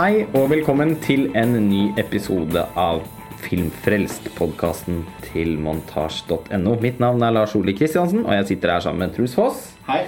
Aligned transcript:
Hei 0.00 0.22
og 0.32 0.46
velkommen 0.48 0.94
til 1.04 1.26
en 1.36 1.50
ny 1.66 1.90
episode 2.00 2.62
av 2.78 3.02
Filmfrelst, 3.42 4.30
podkasten 4.32 5.02
til 5.26 5.58
montasj.no. 5.60 6.76
Mitt 6.80 7.02
navn 7.02 7.20
er 7.26 7.34
Lars 7.36 7.52
Ole 7.58 7.74
Kristiansen, 7.76 8.22
og 8.24 8.32
jeg 8.32 8.46
sitter 8.48 8.72
her 8.72 8.84
sammen 8.86 9.04
med 9.04 9.12
Truls 9.12 9.34
Foss 9.36 9.66
Hei. 9.90 9.98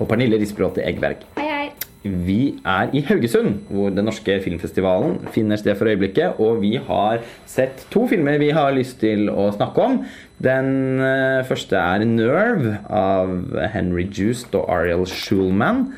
og 0.00 0.08
Pernille 0.08 0.38
Risbråte 0.40 0.80
Eggberg. 0.88 1.26
Hei, 1.36 1.50
hei. 1.50 1.66
Vi 2.02 2.38
er 2.64 2.94
i 2.96 3.02
Haugesund, 3.04 3.58
hvor 3.68 3.92
den 3.92 4.08
norske 4.08 4.38
filmfestivalen 4.46 5.18
finner 5.36 5.60
sted 5.60 5.76
for 5.76 5.90
øyeblikket. 5.90 6.40
Og 6.40 6.62
vi 6.64 6.78
har 6.86 7.20
sett 7.44 7.84
to 7.92 8.06
filmer 8.08 8.40
vi 8.40 8.54
har 8.56 8.72
lyst 8.72 9.02
til 9.04 9.28
å 9.28 9.50
snakke 9.52 9.84
om. 9.84 10.00
Den 10.40 10.72
eh, 10.96 11.44
første 11.44 11.76
er 11.76 12.06
'Nerve' 12.08 12.78
av 12.88 13.52
Henry 13.76 14.08
Joost 14.08 14.56
og 14.56 14.72
Ariel 14.72 15.04
Schulman. 15.04 15.90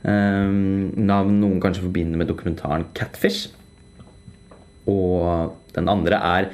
Um, 0.00 0.92
navn 0.96 1.40
noen 1.42 1.58
kanskje 1.60 1.84
forbinder 1.84 2.20
med 2.20 2.30
dokumentaren 2.30 2.86
'Catfish'. 2.94 3.50
Og 4.88 5.56
den 5.74 5.88
andre 5.88 6.16
er 6.16 6.52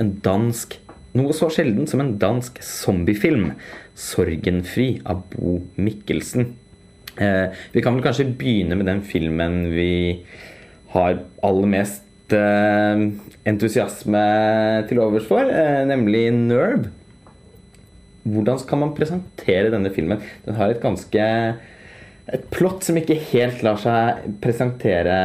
en 0.00 0.14
dansk 0.24 0.78
Noe 1.10 1.34
så 1.34 1.48
sjelden 1.50 1.88
som 1.90 1.98
en 2.04 2.12
dansk 2.22 2.60
zombiefilm. 2.62 3.56
'Sorgenfri' 3.98 5.02
av 5.04 5.24
Bo 5.32 5.58
Mikkelsen. 5.74 6.52
Eh, 7.18 7.50
vi 7.74 7.82
kan 7.82 7.96
vel 7.96 8.04
kanskje 8.04 8.30
begynne 8.38 8.78
med 8.78 8.86
den 8.86 9.02
filmen 9.02 9.72
vi 9.74 10.22
har 10.94 11.18
aller 11.42 11.66
mest 11.66 12.32
eh, 12.32 13.02
entusiasme 13.50 14.22
til 14.88 15.02
overs 15.02 15.26
for, 15.26 15.50
eh, 15.50 15.82
nemlig 15.90 16.30
'Nerve'. 16.30 16.92
Hvordan 18.22 18.58
skal 18.60 18.78
man 18.78 18.94
presentere 18.94 19.72
denne 19.72 19.90
filmen? 19.90 20.22
Den 20.46 20.54
har 20.54 20.70
et 20.70 20.82
ganske 20.82 21.56
et 22.34 22.50
plott 22.52 22.84
som 22.86 22.98
ikke 22.98 23.18
helt 23.32 23.62
lar 23.66 23.78
seg 23.80 24.26
presentere 24.42 25.16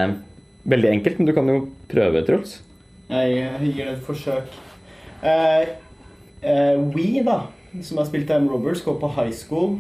veldig 0.65 0.91
enkelt, 0.97 1.19
men 1.19 1.29
du 1.29 1.33
kan 1.37 1.49
jo 1.51 1.59
prøve, 1.91 2.23
Truls. 2.25 2.59
Jeg 3.09 3.59
gir 3.61 3.83
det 3.83 3.91
et 3.93 4.05
forsøk. 4.05 4.55
Uh, 5.21 5.67
We, 6.93 7.21
da, 7.25 7.47
som 7.81 7.99
har 8.01 8.09
spilt 8.09 8.31
Am 8.33 8.49
Roberts, 8.49 8.83
går 8.85 8.97
på 9.01 9.11
high 9.17 9.33
school. 9.33 9.77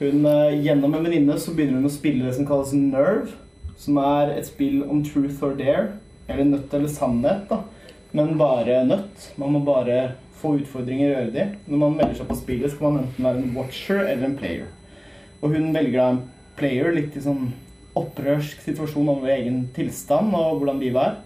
Hun, 0.00 0.24
uh, 0.24 0.52
Gjennom 0.56 0.96
en 0.96 1.04
venninne 1.04 1.36
så 1.40 1.54
begynner 1.54 1.80
hun 1.80 1.90
å 1.90 1.92
spille 1.92 2.24
det 2.24 2.34
som 2.38 2.48
kalles 2.48 2.72
Nerve. 2.76 3.36
Som 3.80 3.98
er 4.00 4.32
et 4.36 4.48
spill 4.48 4.82
om 4.86 5.02
truth 5.04 5.42
or 5.44 5.56
dare. 5.58 5.98
Eller 6.28 6.48
nødt 6.48 6.72
eller 6.72 6.88
sannhet, 6.88 7.48
da. 7.50 7.60
Men 8.16 8.38
bare 8.40 8.84
nødt. 8.86 9.32
Man 9.40 9.56
må 9.56 9.64
bare 9.66 10.14
få 10.40 10.54
utfordringer 10.60 11.10
og 11.10 11.16
gjøre 11.16 11.34
de. 11.34 11.46
Når 11.66 11.82
man 11.82 11.96
melder 11.98 12.20
seg 12.20 12.28
på 12.30 12.38
spillet, 12.38 12.72
skal 12.72 12.86
man 12.86 13.02
enten 13.02 13.26
være 13.26 13.42
en 13.42 13.56
watcher 13.56 14.04
eller 14.04 14.28
en 14.28 14.38
player. 14.38 14.70
Og 15.42 15.52
hun 15.52 15.74
velger 15.74 15.98
da 15.98 16.06
en 16.14 16.22
player 16.58 16.94
litt 16.94 17.16
i 17.16 17.22
sånn 17.24 17.48
opprørsk 17.98 18.62
situasjon 18.64 19.10
over 19.12 19.30
egen 19.34 19.68
tilstand 19.74 20.34
og 20.34 20.60
hvordan 20.60 20.80
livet 20.82 21.10
er. 21.10 21.20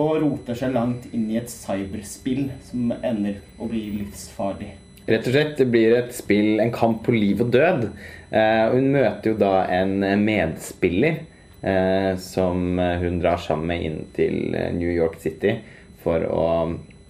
Og 0.00 0.20
roter 0.22 0.56
seg 0.56 0.72
langt 0.72 1.08
inn 1.12 1.26
i 1.32 1.40
et 1.40 1.50
cyberspill 1.52 2.46
som 2.64 2.92
ender 3.02 3.40
å 3.60 3.66
bli 3.68 3.82
livsfarlig. 3.98 4.70
Rett 5.10 5.26
og 5.26 5.34
slett, 5.34 5.56
Det 5.58 5.66
blir 5.66 5.96
et 5.96 6.14
spill, 6.14 6.60
en 6.60 6.70
kamp 6.72 7.02
på 7.04 7.12
liv 7.12 7.40
og 7.42 7.50
død. 7.50 7.88
Eh, 8.30 8.66
hun 8.70 8.92
møter 8.94 9.32
jo 9.32 9.36
da 9.40 9.66
en 9.66 9.98
medspiller 10.22 11.24
eh, 11.62 12.14
som 12.16 12.78
hun 12.78 13.18
drar 13.20 13.42
sammen 13.42 13.66
med 13.72 13.84
inn 13.88 14.00
til 14.14 14.54
New 14.76 14.88
York 14.92 15.18
City 15.20 15.58
for 16.04 16.22
å, 16.30 16.46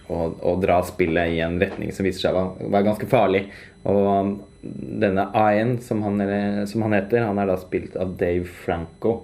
å, 0.08 0.18
å 0.40 0.54
dra 0.62 0.80
spillet 0.86 1.36
i 1.36 1.42
en 1.44 1.60
retning 1.60 1.92
som 1.92 2.08
viser 2.08 2.30
seg 2.30 2.38
å 2.40 2.70
være 2.70 2.88
ganske 2.88 3.10
farlig. 3.10 3.44
Og 3.84 4.40
denne 4.62 5.26
Ian, 5.34 5.78
som 5.80 6.02
han, 6.04 6.20
som 6.68 6.84
han 6.84 6.96
heter, 6.98 7.24
han 7.24 7.40
er 7.40 7.48
da 7.48 7.56
spilt 7.60 7.96
av 8.00 8.16
Dave 8.20 8.44
Franco. 8.44 9.22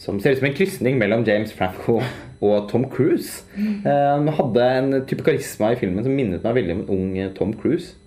Som 0.00 0.20
ser 0.20 0.32
ut 0.32 0.40
som 0.40 0.48
en 0.48 0.56
krysning 0.56 0.96
mellom 1.00 1.26
James 1.28 1.52
Franco 1.52 1.98
og 2.40 2.70
Tom 2.70 2.86
Cruise. 2.88 3.44
Eh, 3.58 3.84
han 3.84 4.30
hadde 4.32 4.68
en 4.78 4.94
type 5.08 5.24
karisma 5.26 5.74
i 5.74 5.80
filmen 5.80 6.06
som 6.06 6.14
minnet 6.16 6.44
meg 6.46 6.56
veldig 6.56 6.76
om 6.78 6.80
en 6.86 6.94
ung 6.96 7.34
Tom 7.36 7.52
Cruise. 7.52 7.98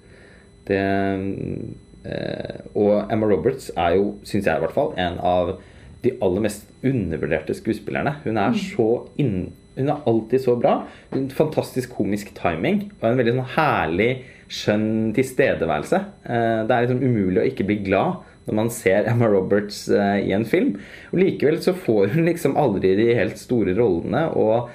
Det, 0.66 0.80
eh, 0.80 2.56
og 2.74 3.12
Emma 3.13 3.29
Roberts 3.29 3.69
er 3.78 4.00
jo, 4.00 4.16
syns 4.25 4.50
jeg 4.50 4.58
i 4.58 4.66
hvert 4.66 4.74
fall, 4.74 4.94
en 4.97 5.19
av 5.22 5.58
de 6.03 6.16
aller 6.24 6.44
mest 6.44 6.66
undervurderte 6.84 7.56
skuespillerne. 7.56 8.18
Hun 8.25 8.40
er 8.41 8.58
så 8.58 8.88
inn, 9.22 9.53
hun 9.78 9.90
er 9.94 10.02
alltid 10.09 10.44
så 10.44 10.58
bra. 10.59 10.79
En 11.13 11.29
fantastisk 11.29 11.94
komisk 11.96 12.34
timing 12.38 12.88
og 13.00 13.12
en 13.12 13.22
veldig 13.22 13.38
sånn 13.38 13.53
herlig, 13.56 14.12
skjønn 14.53 15.14
tilstedeværelse. 15.18 16.00
Eh, 16.30 16.62
det 16.68 16.75
er 16.75 16.86
liksom 16.86 17.03
umulig 17.03 17.41
å 17.41 17.50
ikke 17.50 17.68
bli 17.69 17.80
glad 17.88 18.22
når 18.44 18.58
man 18.59 18.72
ser 18.75 19.08
Emma 19.08 19.30
Roberts 19.31 19.86
uh, 19.91 20.18
i 20.19 20.34
en 20.36 20.44
film. 20.47 20.74
Og 21.14 21.22
Likevel 21.22 21.62
så 21.64 21.72
får 21.78 22.12
hun 22.16 22.28
liksom 22.28 22.58
aldri 22.59 22.91
de 23.00 23.14
helt 23.16 23.40
store 23.40 23.75
rollene 23.78 24.28
og 24.40 24.74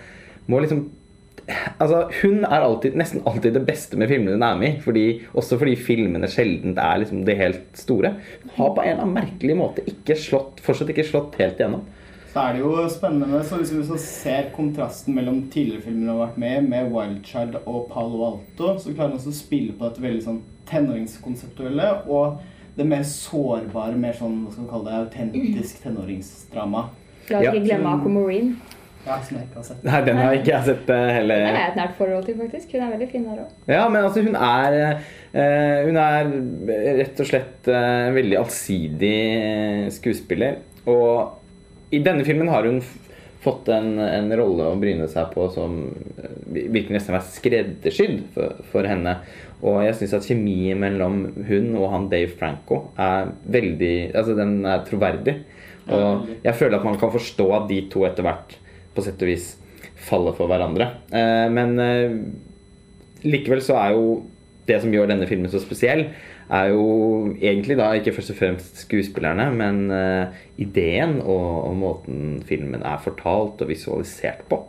må 0.49 0.63
liksom 0.65 0.89
Altså, 1.81 2.03
Hun 2.21 2.43
er 2.45 2.61
alltid, 2.61 2.93
nesten 3.01 3.23
alltid 3.25 3.55
det 3.57 3.63
beste 3.65 3.97
med 3.97 4.11
filmene 4.11 4.35
hun 4.35 4.43
er 4.45 4.57
med 4.61 4.69
i. 4.69 4.81
Fordi, 4.85 5.05
også 5.33 5.57
fordi 5.57 5.79
filmene 5.81 6.29
sjelden 6.29 6.75
er 6.77 6.99
liksom 7.01 7.23
det 7.25 7.39
helt 7.39 7.79
store. 7.79 8.11
Hun 8.43 8.51
har 8.59 8.75
på 8.77 8.83
en 8.83 8.91
eller 8.91 9.07
annen 9.07 9.15
merkelig 9.17 9.57
måte 9.57 9.85
ikke 9.89 10.19
slått, 10.21 10.61
fortsatt 10.61 10.93
ikke 10.93 11.07
slått 11.09 11.39
helt 11.41 11.57
igjennom. 11.57 11.87
Så 12.39 12.43
er 12.47 12.53
det 12.55 12.61
jo 12.61 12.73
spennende 12.87 13.39
så 13.43 13.57
hvis 13.59 13.73
vi 13.75 13.97
ser 13.99 14.53
kontrasten 14.55 15.17
mellom 15.17 15.41
tidligere 15.51 15.83
filmer 15.89 16.13
har 16.13 16.19
vært 16.21 16.37
med 16.39 16.67
med 16.71 16.91
Wild 16.93 17.17
Child 17.27 17.57
og 17.65 17.89
Palo 17.91 18.21
Alto, 18.29 18.69
så 18.79 18.93
klarer 18.93 19.09
han 19.09 19.17
også 19.17 19.33
å 19.33 19.39
spille 19.41 19.73
på 19.75 19.83
dette 19.89 20.05
veldig 20.05 20.21
sånn 20.23 20.37
tenåringskonseptuelle. 20.71 21.89
og 22.07 22.39
det 22.79 22.87
mer 22.87 23.03
sårbare, 23.03 23.99
mer 23.99 24.15
sånn 24.15 24.37
hva 24.45 24.53
skal 24.53 24.69
vi 24.69 24.71
kalle 24.71 24.93
det, 24.93 25.01
autentisk 25.01 25.81
tenåringsdrama. 25.83 26.85
La 27.33 27.41
oss 27.41 27.49
ikke 27.49 27.65
glemme 27.65 27.97
Aquamarine. 27.97 28.77
Ja, 29.09 29.17
som 29.19 29.41
jeg 29.41 29.49
ikke 29.49 29.59
har 29.59 29.67
sett. 29.73 29.83
Nei, 29.89 29.99
den 30.07 30.23
har 30.23 30.39
ikke 30.39 30.53
jeg 30.53 30.69
sett 30.69 30.95
uh, 30.95 31.03
heller. 31.17 31.43
Den 31.43 31.59
har 31.59 31.65
jeg 31.65 31.73
et 31.73 31.81
nært 31.81 31.99
forhold 31.99 32.29
til, 32.29 32.39
faktisk. 32.45 32.71
Hun 32.77 32.85
er 32.85 32.95
veldig 32.95 33.11
fin 33.17 33.27
her 33.33 33.43
òg. 33.49 33.59
Ja, 33.67 33.83
men 33.91 34.07
altså, 34.07 34.23
hun 34.23 34.39
er 34.39 34.79
uh, 34.79 35.83
Hun 35.89 36.01
er 36.05 36.31
rett 37.03 37.27
og 37.27 37.33
slett 37.33 37.73
uh, 37.73 37.83
en 38.07 38.15
veldig 38.21 38.41
allsidig 38.45 39.19
skuespiller. 39.99 40.63
Og 40.87 41.38
i 41.91 42.01
denne 42.05 42.25
filmen 42.27 42.51
har 42.53 42.67
hun 42.69 42.81
fått 43.43 43.69
en, 43.71 43.93
en 44.03 44.33
rolle 44.37 44.67
å 44.67 44.79
bryne 44.81 45.07
seg 45.11 45.31
på 45.35 45.47
som 45.55 45.77
virker 46.49 46.97
nesten 46.97 47.15
er 47.17 47.29
skreddersydd 47.33 48.17
for, 48.35 48.65
for 48.73 48.89
henne. 48.89 49.15
Og 49.63 49.81
jeg 49.87 49.95
syns 50.01 50.17
at 50.19 50.27
kjemien 50.27 50.79
mellom 50.81 51.21
hun 51.47 51.71
og 51.79 51.89
han 51.93 52.09
Dave 52.11 52.33
Franco 52.39 52.89
er 52.99 53.31
veldig 53.47 53.95
Altså, 54.13 54.35
den 54.39 54.59
er 54.67 54.83
troverdig. 54.87 55.39
Og 55.89 56.29
jeg 56.45 56.57
føler 56.59 56.79
at 56.79 56.85
man 56.85 56.99
kan 57.01 57.15
forstå 57.15 57.47
at 57.57 57.71
de 57.71 57.81
to 57.91 58.05
etter 58.09 58.27
hvert 58.27 58.59
på 58.95 59.05
sett 59.07 59.23
og 59.25 59.31
vis 59.31 59.53
faller 60.09 60.35
for 60.37 60.51
hverandre. 60.51 60.91
Men 61.55 61.79
likevel 63.25 63.63
så 63.65 63.79
er 63.81 63.95
jo 63.97 64.19
det 64.69 64.83
som 64.83 64.93
gjør 64.93 65.09
denne 65.11 65.29
filmen 65.31 65.51
så 65.51 65.63
spesiell, 65.63 66.09
er 66.49 66.71
jo 66.73 66.85
egentlig 67.37 67.77
da 67.77 67.91
ikke 67.93 68.15
først 68.17 68.33
og 68.33 68.39
fremst 68.39 68.79
skuespillerne, 68.85 69.51
men 69.53 69.91
ideen 70.57 71.19
og, 71.21 71.49
og 71.69 71.77
måten 71.77 72.43
filmen 72.49 72.83
er 72.83 73.03
fortalt 73.05 73.61
og 73.61 73.69
visualisert 73.69 74.47
på. 74.49 74.63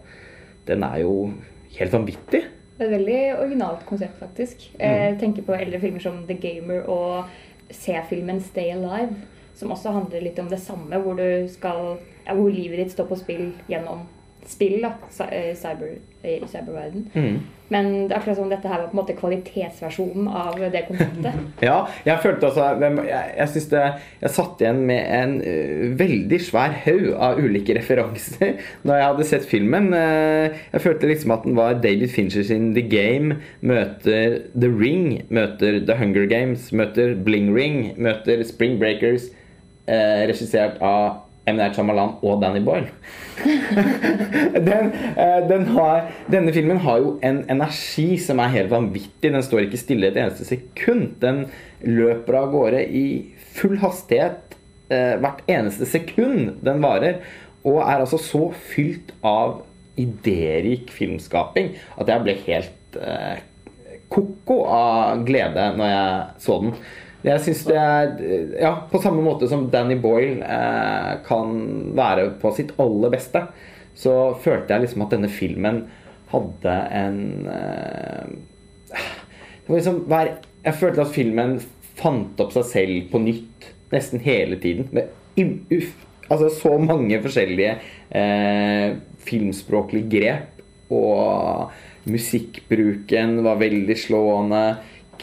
Den 0.67 0.83
er 0.83 0.99
jo 1.05 1.31
helt 1.77 1.93
vanvittig. 1.93 2.43
Det 2.79 2.85
er 2.85 2.91
et 2.91 2.95
veldig 2.97 3.21
originalt 3.39 3.85
konsept, 3.87 4.19
faktisk. 4.19 4.67
Jeg 4.79 5.17
tenker 5.19 5.43
på 5.47 5.55
eldre 5.55 5.79
filmer 5.79 6.03
som 6.03 6.21
The 6.27 6.37
Gamer 6.39 6.85
og 6.87 7.31
C-filmen 7.71 8.39
Stay 8.43 8.71
Alive, 8.75 9.15
som 9.55 9.71
også 9.75 9.91
handler 9.91 10.23
litt 10.23 10.39
om 10.39 10.47
det 10.51 10.61
samme, 10.63 10.99
hvor, 11.03 11.19
skal, 11.51 11.97
ja, 12.25 12.35
hvor 12.35 12.51
livet 12.51 12.79
ditt 12.79 12.95
står 12.95 13.09
på 13.09 13.19
spill 13.19 13.49
gjennom 13.71 14.05
spill 14.47 14.81
da, 14.83 14.93
i 15.29 15.55
cyber, 15.57 15.97
cyberverden. 16.23 17.07
Mm. 17.13 17.39
Men 17.69 17.89
det 18.09 18.15
er 18.15 18.17
akkurat 18.17 18.37
som 18.39 18.49
dette 18.49 18.69
her 18.69 18.81
var 18.81 18.87
på 18.89 18.95
en 18.95 18.99
måte 18.99 19.15
kvalitetsversjonen 19.17 20.29
av 20.33 20.57
det 20.73 20.81
konseptet. 20.87 21.43
ja, 21.67 21.77
jeg 22.07 22.21
følte 22.23 22.49
altså 22.49 22.65
Jeg, 22.81 23.27
jeg 23.37 23.51
synes 23.53 23.67
det 23.69 23.83
Jeg 24.23 24.33
satt 24.33 24.63
igjen 24.63 24.81
med 24.89 25.03
en 25.19 25.35
uh, 25.43 25.83
veldig 25.99 26.39
svær 26.41 26.73
haug 26.87 27.05
av 27.13 27.41
ulike 27.43 27.77
referanser 27.77 28.57
når 28.87 29.01
jeg 29.01 29.07
hadde 29.11 29.29
sett 29.29 29.47
filmen. 29.49 29.91
Uh, 29.93 30.57
jeg 30.73 30.85
følte 30.87 31.11
liksom 31.13 31.35
at 31.37 31.45
den 31.45 31.57
var 31.59 31.77
David 31.83 32.09
Fincher 32.15 32.45
sin 32.47 32.71
The 32.73 32.85
Game 32.89 33.37
møter 33.61 34.39
The 34.57 34.73
Ring, 34.73 35.19
møter 35.29 35.81
The 35.85 35.97
Hunger 35.99 36.25
Games, 36.31 36.71
møter 36.73 37.13
Bling 37.13 37.53
Ring, 37.53 37.91
møter 38.01 38.41
Spring 38.49 38.79
Breakers, 38.81 39.29
uh, 39.85 40.25
regissert 40.25 40.81
av 40.81 41.28
Night 41.57 41.77
Shyamalan 41.77 42.17
og 42.25 42.41
Danny 42.43 42.61
Boyle. 42.65 42.91
den, 44.69 44.91
den 45.49 45.65
har, 45.73 46.09
denne 46.31 46.53
filmen 46.55 46.81
har 46.83 46.99
jo 47.01 47.15
en 47.25 47.41
energi 47.51 48.17
som 48.21 48.41
er 48.43 48.53
helt 48.55 48.73
vanvittig. 48.73 49.31
Den 49.31 49.45
står 49.45 49.65
ikke 49.65 49.81
stille 49.81 50.11
et 50.11 50.19
eneste 50.19 50.47
sekund. 50.47 51.15
Den 51.23 51.45
løper 51.85 52.41
av 52.41 52.53
gårde 52.53 52.83
i 52.85 53.05
full 53.55 53.79
hastighet 53.81 54.57
hvert 54.89 55.43
eneste 55.49 55.85
sekund 55.85 56.55
den 56.65 56.81
varer. 56.81 57.21
Og 57.63 57.81
er 57.83 58.01
altså 58.01 58.17
så 58.21 58.47
fylt 58.71 59.13
av 59.25 59.59
idérik 59.99 60.89
filmskaping 60.95 61.73
at 61.99 62.09
jeg 62.09 62.25
ble 62.25 62.35
helt 62.47 62.99
ko-ko 64.09 64.63
av 64.73 65.23
glede 65.27 65.69
når 65.77 65.91
jeg 65.91 66.43
så 66.45 66.57
den. 66.63 66.73
Jeg 67.25 67.41
synes 67.43 67.63
det 67.67 67.75
er 67.75 68.11
Ja, 68.61 68.73
på 68.91 69.01
samme 69.03 69.23
måte 69.25 69.49
som 69.51 69.67
Danny 69.71 69.97
Boyle 69.99 70.39
eh, 70.45 71.15
kan 71.25 71.55
være 71.97 72.29
på 72.39 72.53
sitt 72.55 72.71
aller 72.79 73.11
beste, 73.11 73.43
så 73.99 74.35
følte 74.39 74.75
jeg 74.75 74.85
liksom 74.85 75.03
at 75.03 75.15
denne 75.15 75.31
filmen 75.31 75.81
hadde 76.31 76.75
en 76.95 77.19
eh, 77.51 78.29
Det 78.93 79.67
var 79.67 79.75
liksom 79.81 80.03
hver, 80.07 80.31
Jeg 80.63 80.79
følte 80.79 81.03
at 81.03 81.15
filmen 81.15 81.57
fant 81.99 82.39
opp 82.39 82.53
seg 82.55 82.69
selv 82.69 83.09
på 83.11 83.19
nytt 83.23 83.71
nesten 83.91 84.21
hele 84.23 84.59
tiden. 84.61 84.87
Med 84.95 85.09
uff, 85.73 85.91
altså 86.29 86.49
så 86.53 86.77
mange 86.79 87.19
forskjellige 87.23 87.75
eh, 88.15 88.95
filmspråklige 89.27 90.09
grep. 90.13 90.63
Og 90.89 92.09
musikkbruken 92.09 93.43
var 93.45 93.59
veldig 93.61 93.97
slående. 93.99 94.63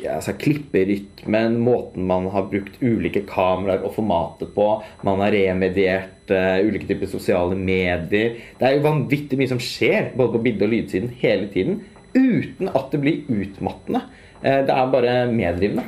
Altså, 0.04 0.34
klipperytmen, 0.36 1.58
måten 1.64 2.04
man 2.08 2.28
har 2.32 2.48
brukt 2.50 2.76
ulike 2.82 3.22
kameraer 3.28 3.84
og 3.86 3.94
formater 3.96 4.50
på. 4.52 4.68
Man 5.06 5.22
har 5.24 5.32
remediert 5.32 6.32
uh, 6.32 6.60
ulike 6.66 6.88
typer 6.88 7.08
sosiale 7.10 7.56
medier. 7.56 8.36
Det 8.58 8.68
er 8.68 8.76
jo 8.76 8.86
vanvittig 8.86 9.38
mye 9.40 9.52
som 9.54 9.62
skjer, 9.62 10.10
både 10.16 10.36
på 10.36 10.42
bilde- 10.48 10.68
og 10.68 10.74
lydsiden, 10.74 11.12
hele 11.22 11.48
tiden. 11.52 11.84
Uten 12.16 12.72
at 12.72 12.90
det 12.92 13.00
blir 13.02 13.30
utmattende. 13.32 14.02
Uh, 14.42 14.62
det 14.68 14.74
er 14.74 14.90
bare 14.92 15.14
medrivende. 15.32 15.86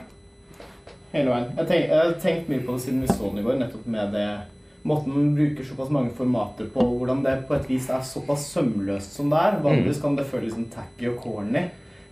Hele 1.12 1.32
veien. 1.32 1.50
Jeg, 1.56 1.66
tenk, 1.68 1.82
jeg 1.88 1.98
har 1.98 2.14
tenkt 2.22 2.48
mye 2.52 2.62
på 2.64 2.76
det 2.76 2.84
siden 2.84 3.02
vi 3.04 3.10
så 3.10 3.28
den 3.28 3.42
i 3.42 3.44
går, 3.44 3.60
nettopp 3.60 3.90
med 3.90 4.16
det 4.16 4.30
Måten 4.88 5.10
man 5.10 5.32
bruker 5.34 5.66
såpass 5.66 5.90
mange 5.92 6.12
formater 6.16 6.68
på, 6.72 6.80
hvordan 6.80 7.18
det 7.24 7.32
på 7.48 7.56
et 7.56 7.66
vis 7.68 7.88
er 7.92 8.04
såpass 8.06 8.46
sømløst 8.54 9.16
som 9.18 9.28
det 9.28 9.40
er. 9.42 9.56
Vanligvis 9.60 9.98
kan 10.00 10.14
det 10.16 10.24
føles 10.30 10.52
liksom 10.52 10.68
tacky 10.72 11.10
og 11.10 11.18
corny 11.20 11.64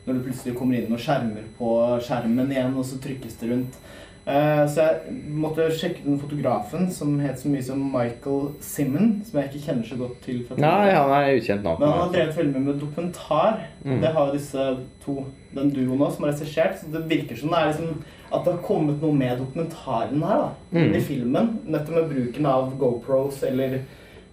når 0.06 0.16
du 0.16 0.24
plutselig 0.28 0.56
kommer 0.56 0.78
inn 0.78 0.94
og 0.94 1.02
skjermer 1.02 1.46
på 1.58 1.76
skjermen 2.06 2.52
igjen, 2.52 2.76
og 2.78 2.86
så 2.86 2.98
trykkes 3.02 3.40
det 3.40 3.50
rundt. 3.52 3.78
Eh, 4.26 4.62
så 4.66 4.82
jeg 4.82 5.12
måtte 5.38 5.68
sjekke 5.70 6.02
den 6.02 6.16
fotografen 6.18 6.88
som 6.90 7.12
het 7.22 7.38
så 7.38 7.50
mye 7.50 7.62
som 7.62 7.82
Michael 7.92 8.48
Simmon. 8.64 9.20
som 9.26 9.38
jeg 9.38 9.50
ikke 9.52 9.64
kjenner 9.68 9.86
så 9.86 9.98
godt 10.00 10.16
til. 10.24 10.40
Nei, 10.58 10.90
han 10.90 11.12
er 11.14 11.36
ukjent 11.38 11.62
nå. 11.62 11.76
Men 11.78 11.92
han 11.92 12.00
har 12.00 12.12
drevet 12.14 12.40
veldig 12.40 12.54
mye 12.56 12.66
med 12.72 12.80
dokumentar. 12.82 13.60
Mm. 13.84 14.00
Det 14.02 14.12
har 14.16 14.26
jo 14.26 14.34
disse 14.34 14.66
to, 15.04 15.16
den 15.54 15.70
duoen 15.70 16.02
òg, 16.02 16.10
som 16.16 16.26
har 16.26 16.34
regissert. 16.34 16.80
Så 16.80 16.90
det 16.90 17.04
virker 17.12 17.38
som 17.38 17.54
det 17.54 17.60
er 17.60 17.70
liksom 17.70 18.02
at 18.26 18.42
det 18.42 18.56
har 18.56 18.62
kommet 18.66 19.02
noe 19.02 19.14
med 19.14 19.38
dokumentaren 19.38 20.26
her, 20.26 20.42
da. 20.42 20.50
Mm. 20.74 20.94
I 20.98 21.06
filmen. 21.06 21.52
Nettopp 21.70 22.00
med 22.00 22.10
bruken 22.10 22.50
av 22.50 22.72
GoPros 22.80 23.44
eller, 23.46 23.78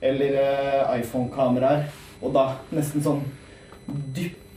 eller 0.01 0.39
uh, 0.41 0.95
iPhone-kameraer. 0.97 1.85
Og 2.23 2.33
da 2.33 2.49
nesten 2.73 3.05
sånn 3.05 3.21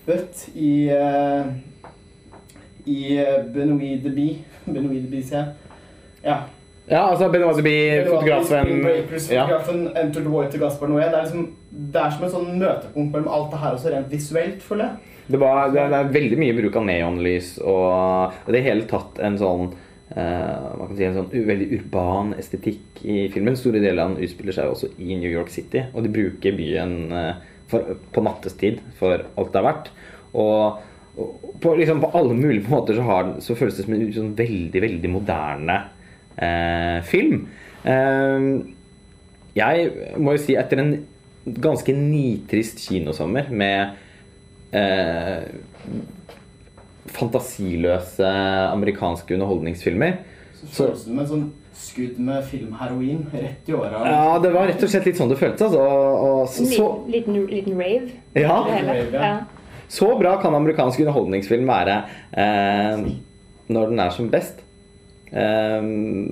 dyppet 0.07 0.49
i 0.55 0.91
uh, 0.91 1.47
I 2.85 3.19
eh, 3.19 3.45
Benoit 3.45 4.03
de 4.03 4.11
Bie. 4.11 4.45
Benoit 4.65 5.03
de 5.03 5.09
Bie, 5.11 5.23
sier 5.23 5.41
jeg. 5.41 5.47
Ja. 6.23 6.45
Ja, 6.87 7.01
altså 7.11 7.27
Benoit 7.33 7.57
Deby, 7.59 8.05
fotografen 8.07 8.85
ja. 9.31 9.47
Enter 9.99 10.21
the 10.21 10.31
Water, 10.31 10.59
Gaspar 10.59 10.89
Noé. 10.89 11.09
Det 11.11 11.25
liksom, 11.25 11.49
det 11.71 11.99
er 11.99 12.13
som 12.15 12.27
et 12.27 12.35
sånn 12.37 12.53
møtepunkt 12.61 13.11
mellom 13.17 13.33
alt 13.35 13.49
det 13.51 13.63
her 13.65 13.75
også 13.75 13.91
rent 13.91 14.13
visuelt, 14.15 14.63
føler 14.63 14.93
jeg. 14.93 15.17
Det, 15.27 15.41
var, 15.43 15.73
det, 15.75 15.83
er 15.83 16.15
veldig 16.15 16.39
mye 16.39 16.55
bruk 16.55 16.79
av 16.79 16.87
neonlys 16.87 17.57
og 17.59 18.37
det 18.47 18.63
hele 18.63 18.87
tatt 18.87 19.19
en 19.27 19.41
sånn 19.41 19.73
man 20.07 20.79
hva 20.79 20.87
kan 20.87 20.95
si, 20.95 21.03
en 21.03 21.17
sånn 21.17 21.49
veldig 21.49 21.67
urban 21.81 22.29
estetikk 22.39 23.01
i 23.03 23.25
filmen. 23.35 23.59
Store 23.59 23.83
deler 23.83 24.05
av 24.05 24.15
den 24.15 24.23
utspiller 24.23 24.55
seg 24.55 24.71
også 24.71 24.93
i 25.03 25.19
New 25.19 25.27
York 25.27 25.51
City, 25.51 25.83
og 25.91 26.07
de 26.07 26.13
bruker 26.15 26.55
byen 26.55 26.95
eh, 27.11 27.43
for, 27.71 27.97
på 28.13 28.23
nattestid 28.25 28.81
for 28.99 29.25
alt 29.25 29.53
det 29.53 29.61
er 29.61 29.67
verdt. 29.67 29.91
Og, 30.37 30.81
og 31.17 31.59
på, 31.63 31.75
liksom, 31.79 32.03
på 32.05 32.13
alle 32.19 32.37
mulige 32.37 32.69
måter 32.71 32.99
så, 32.99 33.05
har, 33.07 33.35
så 33.45 33.57
føles 33.59 33.79
det 33.79 33.87
som 33.87 33.97
en 33.97 34.09
sånn 34.15 34.33
veldig, 34.39 34.83
veldig 34.87 35.13
moderne 35.13 35.79
eh, 36.37 36.99
film. 37.09 37.47
Eh, 37.87 38.49
jeg 39.57 40.17
må 40.21 40.37
jo 40.37 40.43
si 40.43 40.59
etter 40.59 40.83
en 40.83 40.97
ganske 41.47 41.95
nitrist 41.97 42.83
kinosommer 42.83 43.49
med 43.55 43.97
eh, 44.77 45.47
fantasiløse 47.17 48.33
amerikanske 48.73 49.37
underholdningsfilmer. 49.37 50.19
Så 50.59 50.69
føles 50.73 51.05
det 51.05 51.07
som 51.07 51.23
en 51.23 51.31
sånn 51.31 51.47
skudd 51.77 52.19
med 52.19 52.45
filmheroin 52.49 53.27
rett 53.33 53.69
i 53.69 53.75
åra. 53.77 54.01
Ja, 54.09 54.39
det 54.43 54.51
var 54.55 54.67
rett 54.71 54.83
og 54.83 54.91
slett 54.93 55.07
litt 55.09 55.19
sånn 55.21 55.31
det 55.33 55.39
føltes. 55.41 55.69
Altså. 55.69 55.81
Og, 55.81 56.25
og 56.43 56.49
så, 56.49 56.65
liten, 57.13 57.37
liten, 57.37 57.47
liten 57.53 57.79
rave. 57.81 58.11
Ja. 58.35 58.57
Rave, 58.69 59.09
ja. 59.13 59.23
ja. 59.23 59.37
så 59.89 60.09
bra 60.19 60.37
kan 60.43 60.55
amerikansk 60.59 61.01
underholdningsfilm 61.05 61.69
være 61.71 61.99
eh, 62.33 63.05
når 63.69 63.93
den 63.93 64.01
er 64.07 64.11
som 64.15 64.31
best. 64.33 64.63
Eh, 65.31 65.83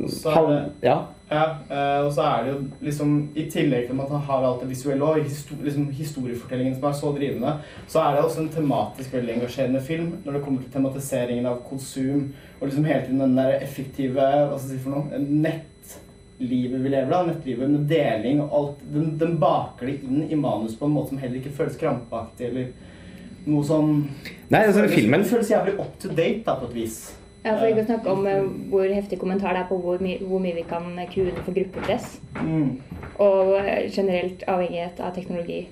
Så 0.08 0.31
er 0.31 0.35
han, 0.38 0.50
det- 0.52 0.88
ja. 0.88 0.99
Ja, 1.31 1.44
eh, 1.73 2.00
og 2.05 2.11
så 2.12 2.25
er 2.29 2.43
det 2.44 2.50
jo 2.53 2.56
liksom 2.85 3.12
I 3.32 3.47
tillegg 3.49 3.87
til 3.88 4.00
at 4.05 4.11
han 4.12 4.26
har 4.26 4.43
alt 4.44 4.61
det 4.61 4.69
visuelle 4.69 5.06
og 5.06 5.23
liksom 5.65 5.87
historiefortellingen 5.97 6.75
som 6.76 6.85
er 6.91 6.99
så 6.99 7.12
drivende, 7.17 7.55
så 7.88 8.03
er 8.03 8.11
det 8.12 8.25
også 8.26 8.43
en 8.43 8.50
tematisk 8.53 9.15
veldig 9.17 9.38
engasjerende 9.38 9.81
film 9.87 10.11
når 10.25 10.37
det 10.37 10.43
kommer 10.44 10.62
til 10.62 10.75
tematiseringen 10.75 11.49
av 11.49 11.62
konsum 11.69 12.29
og 12.61 12.67
liksom 12.69 12.85
hele 12.91 13.06
tiden 13.06 13.25
den 13.25 13.38
der 13.41 13.56
effektive 13.56 14.21
Hva 14.21 14.59
skal 14.59 14.75
jeg 14.75 14.76
si 14.76 14.85
for 14.85 14.99
noe? 14.99 15.23
Nettlivet 15.25 16.85
vi 16.85 16.93
lever, 16.93 17.11
da. 17.11 17.25
Nettlivet 17.31 17.73
med 17.73 17.88
deling 17.88 18.44
og 18.44 18.56
alt. 18.61 18.87
Den, 18.93 19.11
den 19.21 19.37
baker 19.41 19.88
det 19.88 19.99
inn 20.05 20.29
i 20.29 20.38
manus 20.38 20.76
på 20.76 20.88
en 20.88 20.97
måte 20.99 21.15
som 21.15 21.25
heller 21.25 21.41
ikke 21.41 21.56
føles 21.56 21.81
krampaktig 21.81 22.50
eller 22.50 22.73
noe 23.49 23.65
sånn 23.65 23.91
Nei, 24.53 24.61
altså 24.61 24.85
filmen 24.93 25.25
føles 25.29 25.50
jævlig 25.50 25.79
up 25.81 25.97
to 26.00 26.12
date, 26.12 26.44
da, 26.44 26.61
på 26.61 26.69
et 26.69 26.82
vis. 26.85 26.99
Ja, 27.44 27.58
for 27.58 27.69
ikke 27.69 27.85
å 27.85 27.88
snakke 27.91 28.12
om 28.12 28.26
eh, 28.26 28.44
hvor 28.73 28.88
heftig 28.88 29.19
kommentar 29.20 29.52
det 29.52 29.64
er 29.64 29.69
på 29.69 29.76
hvor, 29.85 30.00
my 30.00 30.17
hvor 30.25 30.41
mye 30.41 30.56
vi 30.56 30.64
kan 30.69 30.87
kue 31.12 31.32
for 31.43 31.52
gruppepress. 31.52 32.19
Mm. 32.41 32.81
Og 33.20 33.55
eh, 33.61 33.87
generelt 33.93 34.46
avhengighet 34.49 35.02
av 35.05 35.12
teknologi 35.17 35.67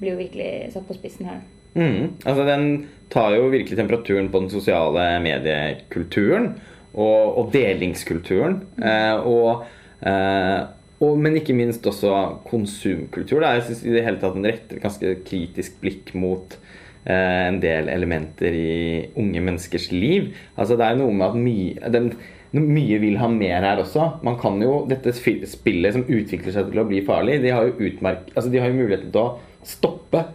blir 0.00 0.16
jo 0.16 0.18
virkelig 0.18 0.72
satt 0.74 0.88
på 0.88 0.98
spissen 0.98 1.30
her. 1.30 1.42
Mhm. 1.74 2.18
Altså 2.26 2.44
Den 2.44 2.66
tar 3.12 3.36
jo 3.36 3.48
virkelig 3.52 3.78
temperaturen 3.78 4.28
på 4.32 4.42
den 4.42 4.50
sosiale 4.50 5.06
mediekulturen 5.24 6.52
og, 6.92 7.38
og 7.38 7.50
delingskulturen. 7.54 8.60
Eh, 8.82 9.16
og, 9.22 9.64
eh, 10.02 10.60
og, 11.02 11.18
men 11.18 11.38
ikke 11.38 11.56
minst 11.56 11.86
også 11.86 12.42
konsumkultur. 12.48 13.40
Da. 13.40 13.54
Jeg 13.56 13.68
syns 13.68 13.84
i 13.86 13.94
det 13.94 14.04
hele 14.06 14.20
tatt 14.20 14.36
den 14.36 14.50
retter 14.50 14.78
et 14.78 14.84
ganske 14.84 15.14
kritisk 15.28 15.80
blikk 15.84 16.14
mot 16.18 16.58
en 17.04 17.58
del 17.62 17.88
elementer 17.90 18.54
i 18.54 18.74
unge 19.18 19.40
menneskers 19.42 19.88
liv. 19.90 20.30
Altså 20.54 20.76
Det 20.78 20.86
er 20.86 21.00
noe 21.00 21.14
med 21.16 21.26
at 21.26 21.38
mye 21.38 21.92
den, 21.94 22.12
mye 22.52 22.98
vil 23.02 23.18
ha 23.18 23.30
mer 23.32 23.64
her 23.64 23.82
også. 23.82 24.08
Man 24.26 24.38
kan 24.40 24.60
jo, 24.62 24.82
Dette 24.90 25.14
spillet 25.16 25.96
som 25.96 26.04
utvikler 26.06 26.54
seg 26.54 26.70
til 26.70 26.82
å 26.82 26.86
bli 26.88 27.02
farlig, 27.06 27.40
de 27.42 27.54
har 27.54 27.68
jo, 27.68 27.78
utmerk, 27.90 28.30
altså 28.36 28.52
de 28.52 28.62
har 28.62 28.70
jo 28.70 28.78
muligheten 28.78 29.10
til 29.14 29.24
å 29.24 29.66
stoppe 29.66 30.26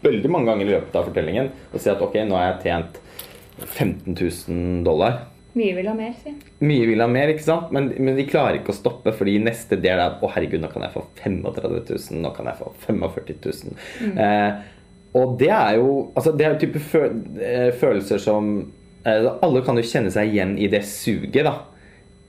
veldig 0.00 0.30
mange 0.32 0.48
ganger 0.48 0.66
i 0.66 0.74
løpet 0.78 0.96
av 0.96 1.10
fortellingen 1.10 1.50
og 1.50 1.82
si 1.82 1.90
at 1.92 2.00
ok, 2.00 2.22
nå 2.24 2.38
har 2.38 2.54
jeg 2.54 2.62
tjent 2.64 3.00
15 3.60 4.16
000 4.16 4.80
dollar. 4.86 5.26
Mye 5.58 5.74
vil 5.74 5.88
ha 5.90 5.94
mer, 5.98 6.12
si. 6.22 6.32
Mye 6.62 6.86
vil 6.86 7.02
ha 7.02 7.08
mer, 7.10 7.32
ikke 7.32 7.42
sant? 7.42 7.72
Men, 7.74 7.88
men 7.98 8.14
de 8.16 8.26
klarer 8.28 8.60
ikke 8.60 8.70
å 8.70 8.76
stoppe, 8.76 9.12
fordi 9.16 9.34
neste 9.42 9.76
del 9.82 9.98
er 9.98 10.20
å 10.22 10.30
herregud, 10.30 10.62
nå 10.62 10.70
kan 10.70 10.86
jeg 10.86 10.94
få 10.94 11.02
35 11.18 11.74
000, 11.90 12.20
nå 12.22 12.30
kan 12.36 12.48
jeg 12.48 12.60
få 12.60 12.70
45 12.86 13.32
000. 13.42 13.80
Eh, 14.14 14.60
og 15.12 15.38
det 15.40 15.50
er 15.50 15.78
jo 15.80 16.12
altså 16.14 16.32
det 16.38 16.46
er 16.46 16.52
jo 16.54 16.60
type 16.62 16.82
fø 16.84 17.02
eh, 17.42 17.70
følelser 17.74 18.20
som 18.22 18.50
eh, 19.02 19.26
Alle 19.42 19.62
kan 19.66 19.78
jo 19.78 19.86
kjenne 19.86 20.12
seg 20.14 20.30
igjen 20.30 20.54
i 20.58 20.68
det 20.70 20.84
suget, 20.86 21.42
da. 21.46 21.56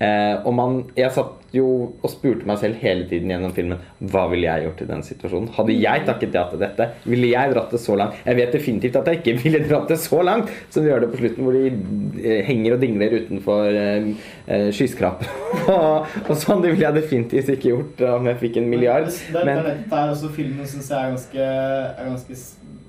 Eh, 0.01 0.35
og 0.47 0.53
man, 0.57 0.79
jeg 0.97 1.13
satt 1.13 1.41
jo 1.53 1.65
og 2.01 2.09
spurte 2.09 2.47
meg 2.47 2.57
selv 2.57 2.79
hele 2.81 3.03
tiden 3.09 3.29
gjennom 3.29 3.51
filmen 3.53 3.81
hva 4.09 4.23
ville 4.31 4.47
jeg 4.47 4.65
gjort 4.65 4.81
i 4.81 4.88
den 4.89 5.03
situasjonen. 5.05 5.51
Hadde 5.57 5.75
jeg 5.75 6.05
takket 6.07 6.38
ja 6.38 6.45
til 6.50 6.61
dette? 6.63 6.88
Ville 7.05 7.29
jeg 7.29 7.51
dratt 7.51 7.75
det 7.75 7.81
så 7.83 7.97
langt? 8.00 8.17
Jeg 8.25 8.39
vet 8.39 8.55
definitivt 8.55 8.97
at 8.97 9.11
jeg 9.11 9.19
ikke 9.19 9.35
ville 9.43 9.61
dratt 9.67 9.91
det 9.91 10.00
så 10.01 10.23
langt 10.25 10.50
som 10.73 10.81
de 10.81 10.89
gjør 10.89 11.05
det 11.05 11.11
på 11.11 11.21
slutten, 11.21 11.45
hvor 11.45 11.59
de 11.59 12.23
eh, 12.23 12.41
henger 12.47 12.77
og 12.77 12.81
dingler 12.81 13.17
utenfor 13.19 13.77
eh, 13.83 14.09
eh, 14.47 14.67
skyskraper. 14.73 15.29
og, 15.75 16.17
og 16.23 16.33
sånn 16.39 16.65
det 16.65 16.73
ville 16.73 16.88
jeg 16.88 16.97
definitivt 16.97 17.53
ikke 17.57 17.73
gjort 17.75 18.05
om 18.15 18.31
jeg 18.31 18.41
fikk 18.41 18.61
en 18.63 18.71
milliard. 18.71 19.11
Det, 19.11 19.35
det, 19.35 19.45
Men 19.45 19.63
det, 19.67 19.77
det 19.91 20.01
er 20.01 20.15
også 20.15 20.33
filmen 20.33 20.71
synes 20.71 20.89
jeg 20.89 20.97
er 20.97 21.13
ganske, 21.13 21.51
er 21.91 22.09
ganske 22.09 22.41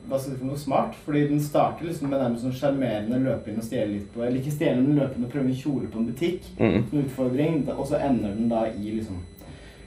hva 0.08 0.18
skal 0.18 0.32
jeg 0.32 0.38
si 0.38 0.40
for 0.42 0.50
noe 0.50 0.58
smart. 0.60 0.94
Fordi 1.06 1.26
den 1.30 1.40
starter 1.40 1.86
liksom 1.86 2.10
med 2.10 2.20
nærmest 2.20 2.42
sånn 2.46 2.56
sjarmerende 2.58 3.20
løpe 3.22 3.50
inn 3.52 3.58
og 3.62 3.64
stjele 3.66 3.92
litt 3.98 4.08
på 4.14 4.22
Eller 4.24 4.40
ikke 4.40 4.54
stjele, 4.56 4.80
men 4.82 4.98
løpe 4.98 5.16
inn 5.18 5.24
og 5.28 5.30
prøve 5.34 5.48
en 5.52 5.60
kjole 5.62 5.90
på 5.92 5.98
en 6.00 6.08
butikk. 6.10 6.48
mm, 6.58 6.80
En 6.92 7.04
utfordring. 7.04 7.60
Og 7.76 7.86
så 7.86 8.00
ender 8.02 8.34
den 8.34 8.48
da 8.50 8.64
i 8.72 8.96
liksom 8.98 9.20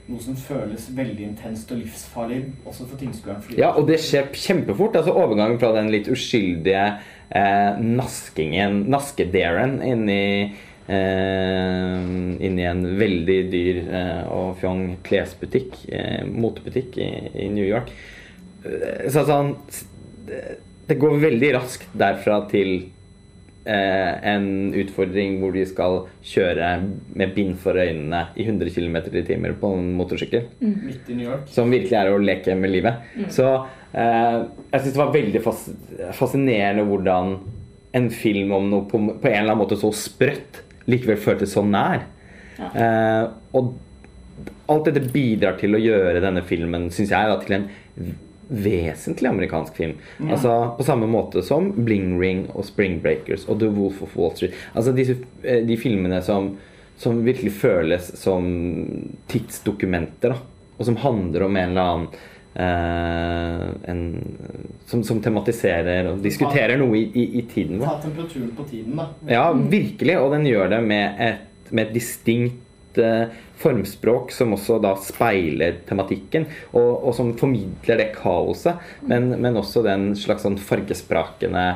noe 0.08 0.22
som 0.22 0.36
føles 0.38 0.84
veldig 0.94 1.24
intenst 1.26 1.72
og 1.74 1.80
livsfarlig 1.80 2.44
også 2.64 2.84
for 2.86 2.96
tilskueren. 3.00 3.42
Ja, 3.58 3.72
og 3.74 3.88
det 3.88 3.98
skjer 4.00 4.28
kjempefort. 4.32 4.94
altså 4.94 5.10
Overgangen 5.18 5.58
fra 5.58 5.72
den 5.74 5.90
litt 5.90 6.06
uskyldige 6.06 6.84
eh, 7.30 7.80
naskingen, 7.82 8.84
naske-Darren, 8.86 9.80
inn 9.82 10.08
i 10.08 10.54
eh, 10.88 12.06
inn 12.46 12.58
i 12.60 12.66
en 12.70 12.84
veldig 13.00 13.38
dyr 13.50 13.80
eh, 13.90 14.22
og 14.30 14.56
fjong 14.60 14.84
klesbutikk, 15.06 15.74
eh, 15.90 16.22
motebutikk 16.26 16.98
i, 17.02 17.10
i 17.46 17.48
New 17.50 17.66
York. 17.66 17.90
Eh, 18.64 19.08
Så 19.10 19.26
sånn 19.26 19.56
det, 20.26 20.98
går 21.00 21.18
veldig 21.22 21.50
raskt 21.56 21.88
derfra 21.98 22.40
til 22.50 22.72
eh, 23.66 24.12
en 24.32 24.48
utfordring 24.76 25.38
hvor 25.42 25.54
de 25.56 25.64
skal 25.68 26.02
kjøre 26.26 26.70
med 27.18 27.34
bind 27.36 27.56
for 27.62 27.78
øynene 27.78 28.26
i 28.36 28.46
100 28.46 28.72
km 28.74 28.98
i 29.12 29.24
timer 29.26 29.56
på 29.60 29.72
en 29.76 29.92
motorsykkel. 29.98 30.48
Midt 30.60 31.10
i 31.10 31.18
New 31.18 31.30
York. 31.30 31.48
Som 31.52 31.74
virkelig 31.74 31.98
er 31.98 32.12
å 32.12 32.22
leke 32.22 32.56
med 32.58 32.74
livet. 32.74 33.06
Så 33.34 33.48
eh, 33.92 34.42
jeg 34.72 34.82
syns 34.82 34.92
det 34.92 35.02
var 35.02 35.14
veldig 35.16 35.44
fas 35.44 35.66
fascinerende 36.16 36.86
hvordan 36.86 37.38
en 37.96 38.12
film 38.12 38.52
om 38.52 38.66
noe 38.68 38.84
på, 38.90 39.00
på 39.00 39.28
en 39.30 39.40
eller 39.40 39.54
annen 39.54 39.62
måte 39.62 39.78
så 39.80 39.88
sprøtt 39.94 40.62
likevel 40.90 41.18
føltes 41.18 41.54
så 41.56 41.64
nær. 41.66 42.04
Eh, 42.56 43.24
og 43.56 43.74
alt 44.70 44.88
dette 44.88 45.12
bidrar 45.12 45.56
til 45.60 45.76
å 45.76 45.80
gjøre 45.80 46.22
denne 46.24 46.42
filmen, 46.46 46.88
syns 46.94 47.12
jeg, 47.14 47.30
da, 47.30 47.36
til 47.42 47.58
en 47.58 47.66
vesentlig 48.48 49.28
amerikansk 49.28 49.76
film. 49.76 49.96
Altså 50.30 50.74
På 50.78 50.84
samme 50.86 51.08
måte 51.10 51.42
som 51.42 51.72
Bling 51.72 52.14
Ring 52.20 52.46
og 52.54 52.64
Spring 52.68 53.00
Breakers 53.02 53.46
og 53.48 53.60
The 53.60 53.70
Wolf 53.72 54.02
of 54.02 54.16
Wall 54.16 54.36
Street. 54.36 54.54
Altså 54.74 54.94
disse, 54.94 55.18
eh, 55.42 55.64
De 55.66 55.76
filmene 55.76 56.22
som, 56.22 56.52
som 56.96 57.24
virkelig 57.26 57.52
føles 57.58 58.12
som 58.20 58.46
tidsdokumenter, 59.28 60.36
da. 60.36 60.38
Og 60.76 60.84
som 60.84 60.98
handler 61.00 61.46
om 61.46 61.56
en 61.56 61.70
eller 61.70 61.90
annen 61.90 62.08
eh, 62.54 63.90
en, 63.90 64.02
som, 64.86 65.02
som 65.04 65.22
tematiserer 65.24 66.10
og 66.12 66.20
diskuterer 66.24 66.76
noe 66.80 66.98
i, 67.00 67.06
i, 67.16 67.26
i 67.40 67.46
tiden 67.48 67.80
vår. 67.80 67.88
Ta 67.88 68.04
temperaturen 68.04 68.52
på 68.56 68.68
tiden, 68.70 68.94
da. 69.00 69.08
Ja, 69.30 69.48
virkelig. 69.52 70.18
Og 70.20 70.36
den 70.36 70.46
gjør 70.50 70.70
det 70.76 70.82
med 70.84 71.22
et, 71.30 71.72
med 71.72 71.88
et 71.88 71.96
distinkt 71.96 72.62
eh, 73.02 73.34
formspråk 73.60 74.32
som 74.34 74.54
også 74.56 74.78
da 74.84 74.94
speiler 75.00 75.80
tematikken, 75.88 76.48
og, 76.72 76.90
og 77.08 77.14
som 77.16 77.34
formidler 77.38 78.02
det 78.02 78.10
kaoset, 78.16 78.82
men, 79.08 79.32
men 79.40 79.56
også 79.60 79.84
den 79.86 80.10
slags 80.18 80.44
sånn 80.46 80.60
fargesprakende 80.60 81.68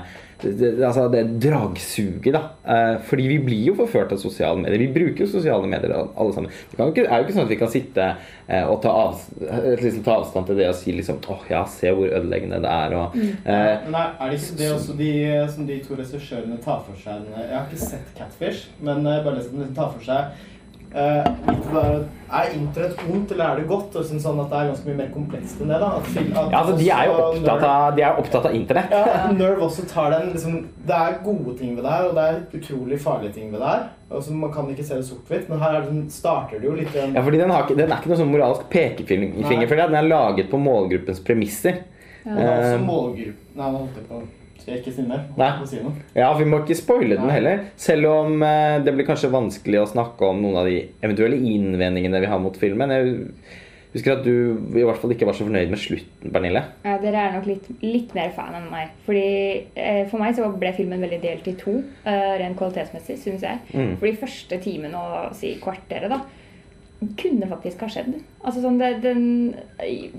det, 0.43 0.53
det, 0.77 0.87
altså 0.87 1.07
det 1.13 1.23
dragsuget, 1.43 2.33
da. 2.35 2.43
Eh, 2.65 2.95
fordi 3.07 3.27
vi 3.29 3.39
blir 3.45 3.65
jo 3.71 3.77
forført 3.79 4.13
av 4.15 4.21
sosiale 4.23 4.61
medier. 4.61 4.81
Vi 4.87 4.93
bruker 4.95 5.25
jo 5.25 5.31
sosiale 5.31 5.69
medier 5.69 5.95
alle 5.95 6.35
sammen. 6.37 6.53
Det 6.71 6.79
kan 6.79 6.89
jo 6.89 6.95
ikke, 6.95 7.07
er 7.07 7.21
jo 7.21 7.27
ikke 7.27 7.37
sånn 7.37 7.47
at 7.47 7.53
vi 7.53 7.59
kan 7.61 7.73
sitte 7.73 8.07
eh, 8.47 8.65
og 8.65 8.81
ta, 8.85 8.95
av, 8.95 9.25
liksom, 9.81 10.05
ta 10.07 10.17
avstand 10.21 10.51
til 10.51 10.61
det 10.61 10.71
og 10.71 10.79
si 10.79 10.95
liksom 10.97 11.21
åh 11.31 11.49
ja, 11.53 11.65
se 11.71 11.93
hvor 11.97 12.09
ødeleggende 12.09 12.63
det 12.65 12.77
er. 12.77 12.97
Og, 13.01 13.19
eh, 13.21 13.75
Men 13.87 13.99
er, 14.01 14.15
er 14.17 14.33
det 14.35 14.41
det 14.61 14.71
også 14.75 14.97
de, 15.01 15.11
som 15.57 15.69
de 15.69 15.81
to 15.85 15.99
regissørene 15.99 16.61
tar 16.65 16.81
for 16.87 16.97
seg 17.01 17.29
Jeg 17.37 17.53
har 17.53 17.69
ikke 17.69 17.83
sett 17.83 18.17
Catfish, 18.17 18.71
men 18.81 19.05
jeg 19.05 19.27
bare 19.27 19.41
liksom, 19.41 19.61
de 19.61 19.77
tar 19.77 19.93
for 19.93 20.07
seg 20.07 20.21
eh, 20.25 20.49
Er 20.93 22.53
internett 22.55 22.99
ondt, 23.11 23.33
eller 23.33 23.45
er 23.45 23.57
det 23.61 23.67
godt? 23.69 23.95
Og 23.99 24.05
synes 24.07 24.25
at 24.27 24.39
det 24.39 24.59
er 24.59 24.67
ganske 24.71 24.87
mye 24.89 24.97
mer 25.01 25.09
komplekst 25.15 25.61
enn 25.63 25.71
det. 25.71 25.79
da 25.83 25.89
at, 25.99 26.09
film- 26.15 26.33
at 26.37 26.51
ja, 26.51 26.59
altså, 26.61 26.75
de 26.79 26.89
er 26.95 27.05
jo 27.07 27.15
opptatt 27.27 27.65
av, 27.69 27.87
de 27.97 28.03
er 28.07 28.19
opptatt 28.23 28.47
av 28.51 28.55
internett. 28.59 28.91
ja, 28.95 29.31
Nerve 29.35 29.67
også 29.67 29.87
tar 29.91 30.11
den 30.15 30.33
liksom, 30.33 30.57
Det 30.87 30.97
er 30.97 31.17
gode 31.25 31.55
ting 31.59 31.77
ved 31.77 31.85
det 31.87 31.93
her, 31.95 32.09
og 32.11 32.15
det 32.19 32.25
er 32.27 32.59
utrolig 32.59 33.01
farlige 33.03 33.33
ting 33.39 33.53
ved 33.53 33.61
det 33.61 33.69
her. 33.69 33.87
Altså, 34.11 34.33
man 34.35 34.53
kan 34.53 34.71
ikke 34.71 34.85
se 34.87 34.99
det 34.99 35.07
sort-hvitt, 35.07 35.49
men 35.49 35.59
her 35.63 35.77
er 35.77 35.81
det, 35.85 35.91
sånn- 35.93 36.11
starter 36.11 36.59
det 36.59 36.67
jo 36.71 36.75
litt 36.75 36.91
igjen 36.95 37.15
Ja, 37.15 37.23
fordi 37.23 37.39
den, 37.39 37.51
har 37.51 37.63
ikke, 37.67 37.77
den 37.79 37.91
er 37.93 37.97
ikke 38.03 38.11
noe 38.15 38.21
sånn 38.25 38.33
moralsk 38.35 38.67
pekefinger. 38.71 39.69
For 39.71 39.77
Den 39.85 39.95
er 39.95 40.11
laget 40.11 40.51
på 40.51 40.59
målgruppens 40.59 41.23
premisser. 41.23 41.85
Er 42.27 42.37
også 42.37 42.75
Eh, 42.75 42.85
målgruppen 42.85 43.37
Nei, 43.57 43.71
nå 43.71 43.79
holdt 43.79 43.97
jeg 43.97 44.07
på 44.11 44.23
Skal 44.61 44.75
jeg 44.77 44.83
ikke 44.83 44.93
si? 44.95 45.07
Nei. 45.09 45.23
Noe? 45.39 45.95
Ja, 46.17 46.29
Vi 46.37 46.47
må 46.49 46.61
ikke 46.63 46.77
spoile 46.79 47.17
den 47.17 47.33
heller. 47.33 47.65
Selv 47.81 48.11
om 48.11 48.45
eh, 48.45 48.77
det 48.85 48.95
blir 48.97 49.09
kanskje 49.09 49.33
vanskelig 49.33 49.81
å 49.83 49.89
snakke 49.89 50.29
om 50.29 50.43
noen 50.45 50.61
av 50.61 50.69
de 50.69 50.83
eventuelle 51.01 51.41
innvendingene 51.41 52.21
vi 52.23 52.31
har 52.31 52.43
mot 52.43 52.57
filmen. 52.61 52.93
Jeg 52.93 53.15
husker 53.95 54.19
at 54.19 54.27
du 54.27 54.33
i 54.79 54.85
hvert 54.85 55.01
fall 55.03 55.15
ikke 55.15 55.27
var 55.27 55.39
så 55.39 55.47
fornøyd 55.47 55.73
med 55.73 55.81
slutten, 55.83 56.33
Pernille. 56.35 56.63
Ja, 56.85 56.99
dere 57.03 57.25
er 57.25 57.39
nok 57.39 57.49
litt, 57.49 57.71
litt 57.83 58.13
mer 58.15 58.35
fan 58.37 58.59
enn 58.59 58.69
meg. 58.73 58.93
Fordi 59.07 59.25
eh, 59.75 60.03
For 60.13 60.23
meg 60.23 60.37
så 60.39 60.51
ble 60.53 60.75
filmen 60.77 61.03
veldig 61.03 61.23
delt 61.25 61.49
i 61.51 61.57
to, 61.59 61.79
eh, 62.05 62.35
rent 62.43 62.59
kvalitetsmessig, 62.61 63.19
syns 63.25 63.47
jeg. 63.49 63.65
Mm. 63.73 63.97
Fordi 64.03 64.15
første 64.21 64.61
timen 64.63 64.95
og 64.99 65.33
si 65.39 65.57
kvarteret, 65.63 66.13
da, 66.13 66.21
kunne 67.17 67.47
faktisk 67.49 67.81
ha 67.81 67.89
skjedd. 67.89 68.19
Altså 68.45 68.61
sånn 68.61 68.79
det, 68.81 68.91
den, 69.03 69.23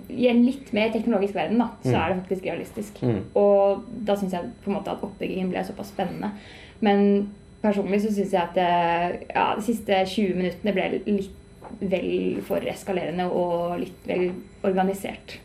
I 0.10 0.28
en 0.32 0.42
litt 0.46 0.72
mer 0.74 0.90
teknologisk 0.94 1.36
verden, 1.38 1.60
da, 1.62 1.68
så 1.84 1.92
Mm. 1.92 2.00
er 2.02 2.08
det 2.14 2.22
faktisk 2.24 2.46
realistisk. 2.46 3.02
Mm. 3.04 3.20
Og 3.36 3.84
da 4.06 4.16
syns 4.16 4.34
jeg 4.34 4.50
på 4.64 4.72
en 4.72 4.78
måte 4.80 4.92
at 4.92 5.04
oppbyggingen 5.04 5.50
ble 5.52 5.64
såpass 5.64 5.92
spennende. 5.94 6.32
Men 6.82 7.30
personlig 7.62 8.02
så 8.02 8.12
syns 8.14 8.32
jeg 8.34 8.42
at 8.42 8.56
det, 8.56 9.28
ja, 9.36 9.56
de 9.56 9.62
siste 9.62 9.94
20 10.06 10.36
minuttene 10.36 10.74
ble 10.74 11.02
litt 11.06 11.38
vel 11.80 12.42
for 12.44 12.58
eskalerende 12.68 13.30
og 13.32 13.80
litt 13.80 14.08
vel 14.08 14.32
organisert. 14.64 15.38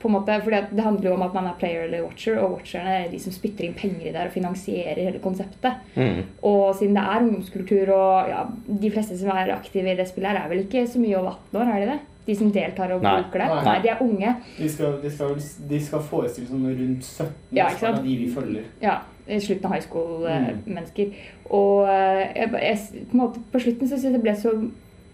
På 0.00 0.08
en 0.08 0.14
måte, 0.14 0.40
fordi 0.42 0.56
Det 0.76 0.82
handler 0.84 1.10
jo 1.10 1.14
om 1.14 1.22
at 1.22 1.34
man 1.34 1.46
er 1.50 1.56
player 1.60 1.82
eller 1.84 2.02
watcher, 2.06 2.38
og 2.40 2.54
watcherne 2.56 2.88
er 3.04 3.08
de 3.12 3.18
som 3.20 3.32
spytter 3.32 3.64
inn 3.66 3.74
penger 3.76 4.06
i 4.08 4.12
det 4.14 4.22
og 4.26 4.32
finansierer 4.32 4.96
hele 5.04 5.18
konseptet. 5.20 5.74
Mm. 5.96 6.22
Og 6.42 6.74
siden 6.78 6.94
det 6.96 7.02
er 7.04 7.20
ungdomskultur, 7.26 7.92
og 7.92 8.28
ja, 8.32 8.44
de 8.80 8.90
fleste 8.90 9.18
som 9.20 9.28
er 9.34 9.52
aktive 9.52 9.92
i 9.92 9.96
det 9.98 10.08
spillet, 10.08 10.30
her 10.32 10.44
er 10.46 10.48
vel 10.48 10.64
ikke 10.64 10.86
så 10.88 10.98
mye 11.02 11.18
over 11.18 11.34
18 11.52 11.60
år, 11.60 11.74
er 11.74 11.84
de 11.84 11.90
det? 11.92 11.98
De 12.26 12.34
som 12.36 12.50
deltar 12.52 12.92
og 12.94 13.02
Nei. 13.02 13.12
bruker 13.22 13.40
det? 13.42 13.48
Nei. 13.50 13.64
Nei, 13.64 13.76
de 13.82 13.88
er 13.88 14.02
unge. 14.04 14.34
De 14.58 14.68
skal, 14.68 14.96
de 15.02 15.10
skal, 15.10 15.36
de 15.70 15.80
skal 15.84 16.00
forestille 16.00 16.48
som 16.48 16.64
rundt 16.64 17.04
17 17.04 17.30
Ja, 17.56 17.68
ikke 17.68 17.80
sant? 17.80 17.98
av 17.98 18.04
de 18.04 18.16
vi 18.16 18.28
følger. 18.34 18.64
Ja, 18.82 18.98
i 19.28 19.38
slutten 19.40 19.64
av 19.66 19.72
high 19.72 19.84
Mm. 19.84 19.88
school-mennesker. 19.90 21.12
Og 21.50 21.88
eh, 21.88 22.24
jeg, 22.36 22.50
jeg, 22.62 22.78
på, 23.10 23.12
en 23.12 23.18
måte, 23.20 23.40
på 23.52 23.60
slutten 23.60 23.88
så 23.88 23.96
syns 23.98 24.04
jeg 24.04 24.12
det 24.16 24.22
ble 24.22 24.34
så 24.36 24.52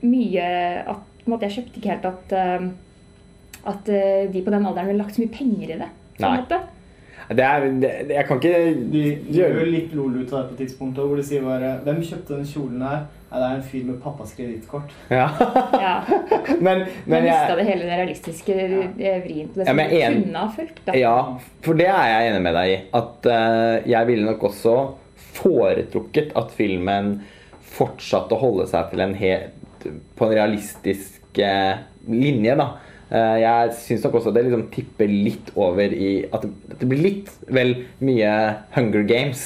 mye 0.02 0.48
at 0.86 0.96
på 1.24 1.30
en 1.30 1.32
måte, 1.34 1.46
Jeg 1.48 1.56
kjøpte 1.56 1.80
ikke 1.80 1.90
helt 1.94 2.04
at 2.06 2.32
eh, 2.38 2.66
at 3.66 3.90
eh, 3.92 4.24
de 4.32 4.42
på 4.42 4.54
den 4.54 4.64
alderen 4.66 4.90
ville 4.90 5.02
lagt 5.02 5.16
så 5.16 5.24
mye 5.24 5.34
penger 5.34 5.74
i 5.74 5.78
det. 5.82 5.90
På 6.16 6.24
Nei. 6.24 6.32
en 6.32 6.42
måte. 6.44 6.62
Det 7.26 7.42
er 7.42 7.64
det, 7.82 7.90
Jeg 8.10 8.24
kan 8.28 8.38
ikke 8.38 8.58
De, 8.92 9.00
de 9.26 9.38
gjør 9.40 9.56
jo 9.58 9.62
litt 9.66 9.94
lol 9.98 10.18
ut 10.20 10.32
av 10.32 10.44
det 10.44 10.52
på 10.52 10.58
tidspunktet, 10.60 11.02
hvor 11.02 11.18
de 11.18 11.24
sier 11.26 11.42
bare 11.42 11.72
Hvem 11.82 11.96
kjøpte 12.06 12.36
den 12.36 12.46
kjolen 12.46 12.84
her? 12.86 13.00
Nei, 13.26 13.40
det 13.40 13.46
er 13.48 13.56
en 13.56 13.64
fyr 13.66 13.86
med 13.88 13.96
pappas 14.00 14.30
kredittkort. 14.36 14.92
Ja. 15.10 15.24
Ja. 15.74 15.94
men, 16.66 16.84
Men 17.10 17.24
jeg 17.26 17.32
mista 17.32 17.56
det 17.58 17.64
hele 17.66 17.88
det 17.88 17.96
realistiske 17.98 18.54
ja. 18.54 19.16
vrien 19.24 19.48
på 19.50 19.58
det 19.58 19.66
som 19.66 19.80
ja, 19.82 19.86
en- 20.06 20.20
kunne 20.22 20.44
ha 20.44 20.52
fulgt. 20.54 20.78
Da. 20.86 20.94
Ja, 20.94 21.16
for 21.66 21.80
det 21.80 21.88
er 21.90 22.12
jeg 22.12 22.30
enig 22.30 22.44
med 22.46 22.54
deg 22.54 22.70
i. 22.70 22.78
At 23.00 23.26
uh, 23.26 23.90
jeg 23.90 24.10
ville 24.12 24.28
nok 24.30 24.46
også 24.46 24.76
foretrukket 25.40 26.30
at 26.38 26.54
filmen 26.54 27.16
fortsatte 27.76 28.38
å 28.38 28.40
holde 28.40 28.68
seg 28.70 28.94
til 28.94 29.02
en 29.04 29.18
helt 29.18 29.90
på 30.16 30.30
en 30.30 30.36
realistisk 30.38 31.42
uh, 31.42 31.82
linje, 32.06 32.54
da. 32.62 32.70
Eh, 33.06 33.36
jeg 33.42 33.74
syns 33.78 34.06
nok 34.06 34.16
også 34.18 34.32
det 34.34 34.46
liksom 34.46 34.64
tipper 34.74 35.10
litt 35.10 35.52
over 35.54 35.92
i 35.94 36.24
At 36.34 36.42
det, 36.42 36.50
at 36.74 36.86
blir 36.90 37.04
litt 37.04 37.28
vel 37.46 37.76
mye 38.02 38.32
Hunger 38.74 39.06
Games 39.06 39.44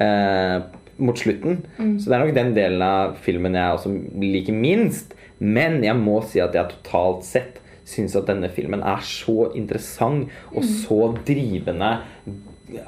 eh, 0.00 0.62
mot 1.02 1.18
slutten. 1.18 1.64
Så 2.00 2.08
det 2.08 2.16
er 2.16 2.22
nok 2.22 2.36
den 2.36 2.54
delen 2.56 2.84
av 2.86 3.18
filmen 3.24 3.58
jeg 3.58 3.76
også 3.76 3.92
liker 4.22 4.56
minst. 4.56 5.16
Men 5.42 5.80
jeg 5.84 5.98
må 5.98 6.20
si 6.24 6.40
at 6.42 6.54
jeg 6.56 6.70
totalt 6.76 7.26
sett 7.26 7.58
syns 7.88 8.14
at 8.16 8.28
denne 8.30 8.48
filmen 8.54 8.84
er 8.86 9.02
så 9.04 9.50
interessant 9.58 10.30
og 10.52 10.64
så 10.64 11.10
drivende. 11.26 11.96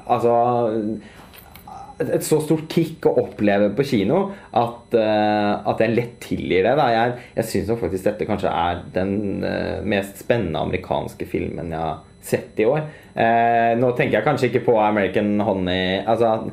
Altså 0.07 0.31
et, 1.99 2.09
et 2.17 2.25
så 2.25 2.39
stort 2.43 2.67
kick 2.71 3.05
å 3.07 3.15
oppleve 3.23 3.71
på 3.75 3.85
kino 3.87 4.21
at, 4.51 4.95
uh, 4.97 5.63
at 5.71 5.83
jeg 5.83 5.95
lett 5.95 6.17
tilgir 6.23 6.67
det. 6.67 6.75
Da. 6.79 6.89
Jeg, 6.93 7.15
jeg 7.37 7.49
syns 7.51 7.71
faktisk 7.79 8.09
dette 8.09 8.27
kanskje 8.29 8.51
er 8.51 8.83
den 8.95 9.15
uh, 9.45 9.79
mest 9.87 10.23
spennende 10.25 10.63
amerikanske 10.65 11.27
filmen 11.29 11.73
jeg 11.73 11.81
har 11.81 12.03
sett 12.25 12.61
i 12.61 12.67
år. 12.67 12.87
Uh, 13.15 13.73
nå 13.79 13.91
tenker 13.97 14.19
jeg 14.19 14.27
kanskje 14.27 14.51
ikke 14.51 14.65
på 14.69 14.79
American 14.81 15.37
Honey 15.45 16.01
altså, 16.03 16.51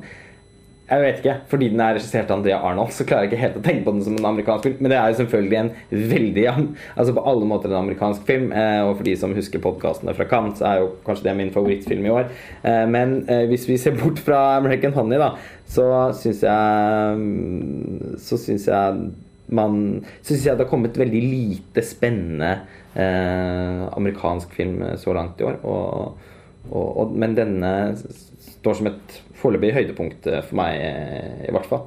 jeg 0.92 1.00
vet 1.00 1.20
ikke, 1.22 1.34
Fordi 1.49 1.68
den 1.72 1.80
er 1.80 1.94
regissert 1.96 2.30
av 2.30 2.38
Andrea 2.38 2.58
Arnold, 2.61 2.92
så 2.92 3.06
klarer 3.08 3.25
jeg 3.25 3.32
ikke 3.32 3.42
helt 3.42 3.56
å 3.56 3.64
tenke 3.64 3.84
på 3.87 3.94
den 3.94 4.04
som 4.04 4.16
en 4.18 4.28
amerikansk 4.28 4.66
film. 4.66 4.76
Men 4.84 4.92
det 4.92 4.99
er 4.99 5.12
jo 5.12 5.18
selvfølgelig 5.22 5.58
en 5.61 5.70
veldig 6.12 6.44
altså 6.52 7.14
på 7.16 7.25
alle 7.32 7.49
måter 7.49 7.72
en 7.72 7.80
amerikansk 7.80 8.26
film. 8.28 8.50
Eh, 8.52 8.80
og 8.84 8.99
for 8.99 9.08
de 9.08 9.14
som 9.16 9.34
husker 9.37 9.62
podkastene 9.64 10.14
fra 10.16 10.26
Cannes, 10.28 10.58
så 10.61 10.68
er 10.68 10.82
jo 10.82 10.90
kanskje 11.06 11.28
det 11.28 11.37
min 11.38 11.52
favorittfilm 11.54 12.08
i 12.08 12.12
år. 12.12 12.28
Eh, 12.61 12.84
men 12.92 13.22
eh, 13.25 13.46
hvis 13.50 13.64
vi 13.70 13.78
ser 13.80 13.96
bort 13.99 14.20
fra 14.22 14.42
American 14.58 14.92
Honey, 14.96 15.20
da, 15.22 15.32
så 15.72 15.87
syns 16.18 16.42
jeg 16.44 18.18
Så 18.20 18.37
syns 18.37 18.66
jeg 18.68 19.06
man 19.52 19.78
Syns 20.20 20.44
jeg 20.44 20.58
det 20.58 20.66
har 20.66 20.68
kommet 20.68 20.99
veldig 21.00 21.22
lite 21.25 21.84
spennende 21.84 22.58
amerikansk 22.92 24.52
film 24.52 24.82
så 25.00 25.14
langt 25.16 25.40
i 25.40 25.46
år. 25.49 25.56
Og, 25.64 26.32
og, 26.71 26.87
og, 26.87 27.16
men 27.19 27.35
denne 27.38 27.73
står 27.99 28.78
som 28.78 28.92
et 28.92 29.19
foreløpig 29.40 29.75
høydepunkt 29.75 30.28
eh, 30.31 30.42
for 30.47 30.61
meg, 30.61 30.78
eh, 30.78 31.45
i 31.49 31.54
hvert 31.54 31.69
fall. 31.71 31.87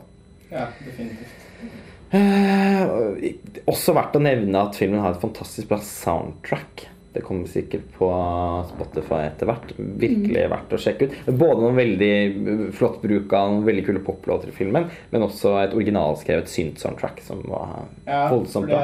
Ja, 0.52 0.68
definitivt. 0.84 1.42
Eh, 2.16 2.84
også 3.68 3.96
verdt 3.96 4.18
å 4.18 4.24
nevne 4.24 4.68
at 4.68 4.78
filmen 4.78 5.02
har 5.04 5.16
et 5.16 5.24
fantastisk 5.24 5.72
bra 5.72 5.80
soundtrack. 5.84 6.86
Det 7.16 7.24
kommer 7.24 7.48
sikkert 7.48 7.88
på 7.96 8.08
Spotify 8.74 9.22
etter 9.30 9.48
hvert. 9.48 9.70
Virkelig 9.78 10.50
verdt 10.52 10.74
å 10.76 10.80
sjekke 10.84 11.08
ut. 11.08 11.14
Både 11.32 11.64
noen 11.64 11.80
veldig 11.80 12.12
eh, 12.12 12.66
flott 12.76 13.00
bruk 13.04 13.36
av 13.36 13.54
noen 13.54 13.68
veldig 13.68 13.86
kule 13.88 14.04
poplåter 14.04 14.52
i 14.52 14.56
filmen, 14.56 14.90
men 15.14 15.26
også 15.28 15.56
et 15.64 15.76
originalskrevet 15.78 16.52
synt-soundtrack 16.52 17.24
som 17.26 17.44
var 17.48 17.88
Ja, 18.04 18.28
voldsomt 18.34 18.70
bra. 18.72 18.84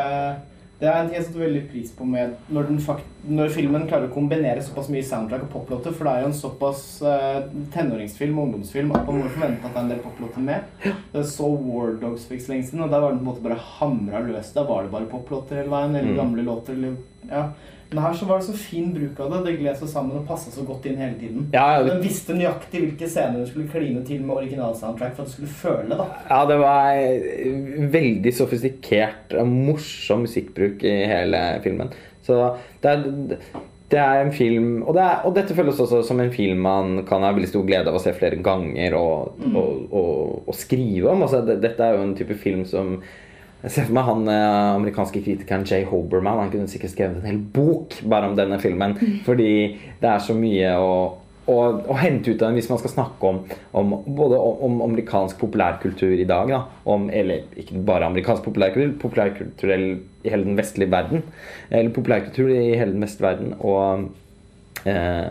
Det 0.81 0.87
er 0.89 0.95
en 0.97 1.09
ting 1.11 1.17
jeg 1.19 1.25
setter 1.27 1.43
veldig 1.43 1.59
pris 1.69 1.91
på 1.93 2.05
med 2.09 2.31
når, 2.49 2.63
den 2.71 2.79
fakt 2.81 3.05
når 3.29 3.51
filmen 3.53 3.83
klarer 3.85 4.07
å 4.09 4.13
kombinere 4.15 4.63
såpass 4.65 4.87
mye 4.89 5.05
soundtrack 5.05 5.43
og 5.45 5.51
poplåter, 5.53 5.93
for 5.93 6.07
det 6.09 6.13
er 6.15 6.23
jo 6.23 6.29
en 6.31 6.39
såpass 6.39 6.81
uh, 7.05 7.43
tenåringsfilm 7.75 8.39
og 8.41 8.47
ungdomsfilm 8.47 8.89
at 8.97 9.05
man 9.05 9.19
må 9.21 9.29
forvente 9.29 9.61
at 9.67 9.75
det 9.75 9.77
er 9.77 9.83
en 9.85 9.91
del 9.93 10.01
poplåter 10.01 10.41
med. 10.47 10.79
Det 11.13 11.25
så 11.29 11.51
War 11.53 11.93
Dogs 12.01 12.25
for 12.25 12.33
ikke 12.33 12.47
så 12.47 12.53
lenge 12.55 12.65
siden, 12.71 12.81
og 12.87 12.89
der 12.95 13.03
var 13.05 13.13
den 13.13 13.21
på 13.21 13.27
en 13.27 13.29
måte 13.29 13.45
bare 13.45 13.59
hamra 13.77 14.23
løs. 14.25 14.49
Da 14.57 14.63
var 14.65 14.87
det 14.87 14.93
bare 14.95 15.11
poplåter 15.13 15.61
hele 15.61 15.69
veien, 15.75 15.95
eller 15.95 16.11
Mm. 16.11 16.17
gamle 16.17 16.47
låter, 16.49 16.73
eller 16.73 16.97
ja. 17.29 17.43
Men 17.91 18.03
her 18.05 18.13
så 18.15 18.25
var 18.25 18.39
det 18.39 18.47
så 18.47 18.53
fin 18.55 18.93
bruk 18.95 19.17
av 19.19 19.33
det. 19.33 19.39
Det 19.45 19.57
gled 19.59 19.79
seg 19.81 19.89
sammen 19.91 20.19
og 20.21 20.27
passa 20.29 20.51
så 20.53 20.63
godt 20.63 20.85
inn 20.87 20.99
hele 21.01 21.17
tiden. 21.19 21.49
Ja, 21.51 21.65
ja, 21.75 21.81
Den 21.89 21.99
visste 22.03 22.35
nøyaktig 22.37 22.85
hvilke 22.85 23.09
scener 23.11 23.41
du 23.41 23.49
skulle 23.49 23.67
kline 23.71 24.03
til 24.07 24.21
med 24.23 24.37
originalsoundtrack 24.37 25.17
for 25.17 25.25
at 25.25 25.31
du 25.31 25.35
skulle 25.35 25.55
føle, 25.59 25.97
da. 25.99 26.05
Ja, 26.29 26.37
det 26.47 26.57
var 26.61 27.01
eh, 27.01 27.89
veldig 27.91 28.33
sofistikert 28.37 29.35
og 29.35 29.51
morsom 29.51 30.23
musikkbruk 30.23 30.85
i 30.87 30.95
hele 31.11 31.41
filmen. 31.65 31.91
Så 32.23 32.37
det 32.79 32.93
er, 32.93 33.03
det 33.91 33.99
er 33.99 34.21
en 34.21 34.31
film 34.31 34.69
og, 34.85 34.93
det 34.95 35.03
er, 35.03 35.25
og 35.27 35.33
dette 35.35 35.55
føles 35.57 35.79
også 35.83 35.99
som 36.07 36.21
en 36.23 36.31
film 36.31 36.61
man 36.63 37.01
kan 37.09 37.25
ha 37.25 37.33
veldig 37.35 37.49
stor 37.49 37.65
glede 37.67 37.91
av 37.91 37.97
å 37.97 38.03
se 38.03 38.13
flere 38.15 38.39
ganger 38.45 38.95
og, 38.95 39.41
og, 39.51 39.83
og, 39.89 40.21
og 40.45 40.55
skrive 40.55 41.11
om. 41.11 41.25
Altså, 41.27 41.43
dette 41.51 41.83
er 41.83 41.97
jo 41.97 42.05
en 42.05 42.15
type 42.15 42.39
film 42.39 42.63
som 42.69 43.01
jeg 43.61 43.73
ser 43.75 43.87
for 43.87 43.93
meg 43.93 44.07
han 44.07 44.29
eh, 44.31 44.75
amerikanske 44.75 45.21
kritikeren 45.21 45.65
Jay 45.69 45.83
Hoberman. 45.85 46.39
Han 46.41 46.53
kunne 46.53 46.69
sikkert 46.71 46.95
skrevet 46.95 47.19
en 47.19 47.29
hel 47.29 47.41
bok 47.53 47.99
bare 48.09 48.31
om 48.31 48.37
denne 48.37 48.57
filmen. 48.61 48.95
Fordi 49.25 49.51
det 50.01 50.09
er 50.09 50.23
så 50.25 50.33
mye 50.37 50.71
å, 50.81 50.95
å, 51.45 51.57
å 51.93 51.97
hente 52.01 52.33
ut 52.33 52.41
av 52.41 52.49
den 52.49 52.57
hvis 52.57 52.71
man 52.71 52.81
skal 52.81 52.95
snakke 52.95 53.29
om, 53.29 53.43
om 53.77 53.93
både 54.17 54.39
om, 54.41 54.81
amerikansk 54.87 55.37
populærkultur 55.43 56.15
i 56.17 56.25
dag. 56.25 56.49
Da, 56.49 56.63
om, 56.89 57.05
eller 57.13 57.45
ikke 57.61 57.83
bare 57.85 58.09
amerikansk 58.09 58.47
populærkultur, 58.49 58.97
populærkulturell 59.03 59.87
i 60.25 60.33
hele 60.33 60.49
den 60.49 60.57
vestlige 60.57 60.93
verden. 60.93 61.27
Eller 61.69 61.93
populærkultur 61.93 62.49
i 62.49 62.63
hele 62.73 62.95
den 62.95 63.05
vestlige 63.05 63.29
verden. 63.29 63.53
Og, 63.61 64.09
eh, 64.89 65.27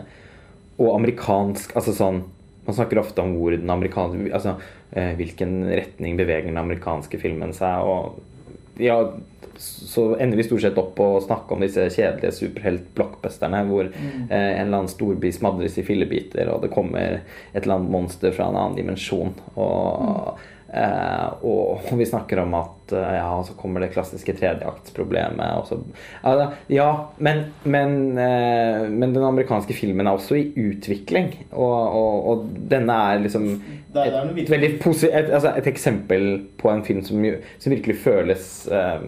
og 0.79 0.95
amerikansk 0.95 1.75
Altså 1.75 1.91
sånn 1.93 2.23
Man 2.65 2.77
snakker 2.77 3.01
ofte 3.01 3.23
om 3.23 3.33
hvor 3.37 3.55
den 3.55 3.69
amerikanske 3.73 4.29
Altså 4.29 4.55
eh, 4.91 5.15
hvilken 5.17 5.63
retning 5.71 6.19
beveger 6.19 6.49
den 6.49 6.61
amerikanske 6.61 7.19
filmen 7.21 7.55
seg. 7.57 7.81
Og 7.81 8.81
ja, 8.81 8.97
så 9.61 10.15
ender 10.15 10.37
vi 10.37 10.45
stort 10.45 10.63
sett 10.63 10.77
opp 10.79 10.93
på 10.97 11.07
å 11.15 11.21
snakke 11.21 11.53
om 11.53 11.63
disse 11.63 11.83
kjedelige 11.93 12.33
superhelt-blockbusterne 12.37 13.63
hvor 13.69 13.89
eh, 13.89 14.31
en 14.31 14.67
eller 14.67 14.83
annen 14.83 14.91
storby 14.91 15.33
smadres 15.35 15.77
i 15.81 15.85
fillebiter, 15.85 16.49
og 16.53 16.63
det 16.65 16.71
kommer 16.73 17.19
et 17.19 17.61
eller 17.61 17.77
annet 17.79 17.93
monster 17.93 18.33
fra 18.35 18.49
en 18.49 18.57
annen 18.57 18.79
dimensjon. 18.79 19.35
Og, 19.53 20.07
eh, 20.07 20.47
og, 21.43 21.81
og 21.91 21.97
vi 21.99 22.05
snakker 22.07 22.39
om 22.45 22.53
at 22.55 22.93
eh, 22.95 23.15
ja, 23.17 23.31
så 23.43 23.53
kommer 23.59 23.83
det 23.83 23.89
klassiske 23.91 24.33
tredjeaktsproblemet. 24.39 25.67
så- 25.67 25.81
Altså, 26.23 26.45
ja, 26.69 26.87
men, 27.17 27.41
men, 27.63 28.17
eh, 28.17 28.87
men 28.89 29.13
den 29.13 29.23
amerikanske 29.23 29.73
filmen 29.73 30.07
er 30.07 30.11
også 30.15 30.35
i 30.39 30.53
utvikling, 30.55 31.33
og, 31.51 31.75
og, 31.91 32.27
og 32.29 32.45
denne 32.71 32.93
er 32.93 33.19
liksom 33.19 33.49
et, 33.51 34.49
et, 34.63 34.85
et, 35.11 35.29
altså 35.33 35.53
et 35.57 35.67
eksempel 35.67 36.47
på 36.57 36.69
en 36.71 36.83
film 36.85 37.03
som, 37.03 37.25
som 37.59 37.71
virkelig 37.75 37.97
føles 37.97 38.67
eh, 38.71 39.03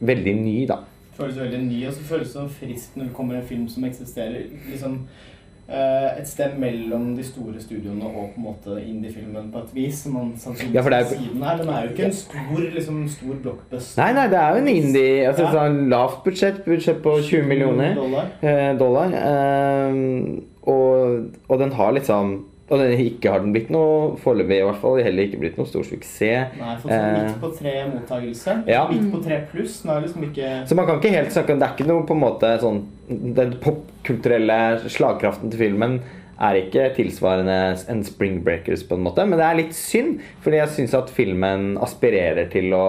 veldig 0.00 0.34
ny, 0.42 0.66
da. 0.68 0.76
føles 1.16 1.40
veldig 1.40 1.62
ny, 1.64 1.86
og 1.88 1.92
så 1.96 2.00
føles 2.12 2.28
det 2.28 2.32
som 2.36 2.48
friskt 2.50 2.96
når 2.96 3.04
det 3.08 3.14
kommer 3.16 3.34
en 3.40 3.48
film 3.48 3.68
som 3.68 3.84
eksisterer 3.88 4.44
liksom 4.70 4.92
eh, 4.92 5.37
et 5.68 6.24
sted 6.28 6.54
mellom 6.58 7.10
de 7.16 7.22
store 7.22 7.60
studioene 7.60 8.04
og 8.08 8.30
på 8.34 8.38
en 8.40 8.44
måte 8.44 8.76
indie-filmen 8.80 9.50
på 9.52 9.58
et 9.58 9.74
vis. 9.74 9.98
Som 10.02 10.12
man 10.14 10.32
Ja, 10.72 10.80
for 10.80 10.88
det 10.90 10.98
er- 10.98 11.04
siden 11.04 11.42
her, 11.42 11.56
den 11.58 11.68
er. 11.68 11.72
Er 11.72 11.82
jo 11.84 11.90
ikke 11.90 12.04
en 12.06 12.12
stor, 12.12 12.60
liksom, 12.74 13.08
stor 13.08 13.34
blockbuster. 13.42 14.02
Nei, 14.02 14.12
nei, 14.14 14.26
det 14.28 14.38
er 14.38 14.48
jo 14.50 14.56
en 14.62 14.68
indie 14.68 15.26
altså 15.28 15.42
Ja. 15.44 15.52
sånn 15.52 15.88
Lavt 15.90 16.24
budsjett, 16.24 16.64
budsjett 16.64 17.02
på 17.02 17.20
20 17.22 17.42
millioner 17.46 17.94
dollar. 17.94 18.26
eh, 18.42 18.78
dollar. 18.78 19.12
Eh, 19.12 20.40
og, 20.62 21.24
og 21.48 21.58
den 21.58 21.72
har 21.72 21.92
liksom 21.92 22.44
Og 22.68 22.78
den 22.82 22.92
ikke 23.00 23.30
har 23.32 23.40
den 23.40 23.52
blitt 23.54 23.70
noe 23.72 24.16
foreløpig, 24.20 24.58
i 24.60 24.64
hvert 24.66 24.80
fall. 24.82 24.98
Heller 25.00 25.24
ikke 25.24 25.38
blitt 25.40 25.56
noe 25.56 25.66
stor 25.70 25.86
suksess. 25.88 26.52
Nei, 26.58 26.74
fått 26.82 26.90
sånn 26.92 26.98
Eh, 26.98 27.22
midt 27.24 27.40
på 27.40 27.50
tre 27.56 27.74
mottakelse. 27.94 28.56
Ja. 28.68 28.82
Midt 28.90 29.06
på 29.14 29.22
tre 29.24 29.38
pluss. 29.52 29.78
Nå 29.88 29.94
er 29.96 30.04
liksom 30.04 30.26
ikke 30.28 30.50
Så 30.68 30.76
man 30.76 30.86
kan 30.86 31.00
ikke 31.00 31.14
helt 31.14 31.32
snakke 31.32 31.52
om 31.54 31.58
Det 31.62 31.68
er 31.68 31.74
ikke 31.78 31.88
noe 31.88 32.04
på 32.04 32.12
en 32.16 32.20
måte 32.20 32.50
sånn 32.60 32.82
Den 33.08 33.54
popkulturelle 33.64 34.58
slagkraften 34.88 35.50
til 35.50 35.58
filmen 35.64 36.00
er 36.38 36.54
ikke 36.60 36.84
tilsvarende 36.94 37.54
en 37.90 38.04
Spring 38.06 38.36
Breakers, 38.46 38.84
på 38.86 38.94
en 38.94 39.02
måte. 39.02 39.24
Men 39.26 39.40
det 39.40 39.46
er 39.48 39.56
litt 39.58 39.72
synd, 39.74 40.20
fordi 40.44 40.60
jeg 40.60 40.68
syns 40.76 40.94
at 40.94 41.08
filmen 41.10 41.72
aspirerer 41.82 42.46
til 42.52 42.70
å 42.76 42.84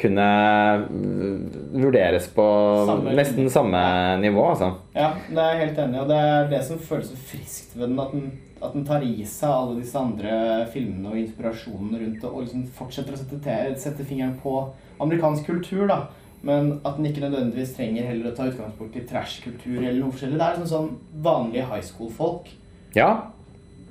kunne 0.00 0.26
mm, 0.90 1.80
vurderes 1.80 2.26
på 2.34 2.44
Samme- 2.90 3.14
nesten 3.16 3.48
samme 3.52 3.80
nivå, 4.20 4.44
altså. 4.52 4.68
Ja, 4.94 5.14
det 5.30 5.38
er 5.38 5.54
jeg 5.56 5.62
helt 5.68 5.80
enig 5.86 5.96
i. 5.96 6.02
Og 6.02 6.08
det 6.12 6.20
er 6.28 6.48
det 6.52 6.60
som 6.68 6.78
føles 6.90 7.08
så 7.12 7.16
friskt 7.30 7.76
ved 7.76 7.88
den. 7.88 7.98
At 8.04 8.12
den, 8.12 8.30
at 8.60 8.74
den 8.76 8.84
tar 8.86 9.04
i 9.04 9.24
seg 9.24 9.50
alle 9.50 9.78
disse 9.80 9.98
andre 9.98 10.66
filmene 10.72 11.14
og 11.14 11.20
inspirasjonene 11.22 12.00
rundt 12.02 12.20
det, 12.20 12.30
og 12.30 12.44
liksom 12.44 12.66
fortsetter 12.76 13.16
å 13.16 13.20
sette, 13.20 13.58
sette 13.80 14.06
fingeren 14.06 14.36
på 14.42 14.54
amerikansk 15.00 15.48
kultur, 15.48 15.86
da. 15.88 16.02
Men 16.46 16.78
at 16.88 16.96
den 16.96 17.10
ikke 17.10 17.24
nødvendigvis 17.24 17.74
trenger 17.76 18.06
heller 18.08 18.30
å 18.30 18.36
ta 18.36 18.46
utgangspunkt 18.48 18.96
i 18.96 19.04
trash-kultur 19.08 19.82
eller 19.82 19.98
noe 20.00 20.12
forskjellig. 20.14 20.38
Det 20.40 20.46
er 20.46 20.56
liksom 20.56 20.70
sånn 20.70 20.94
vanlige 21.24 21.66
high 21.68 21.84
school-folk. 21.84 22.48
Ja. 22.96 23.10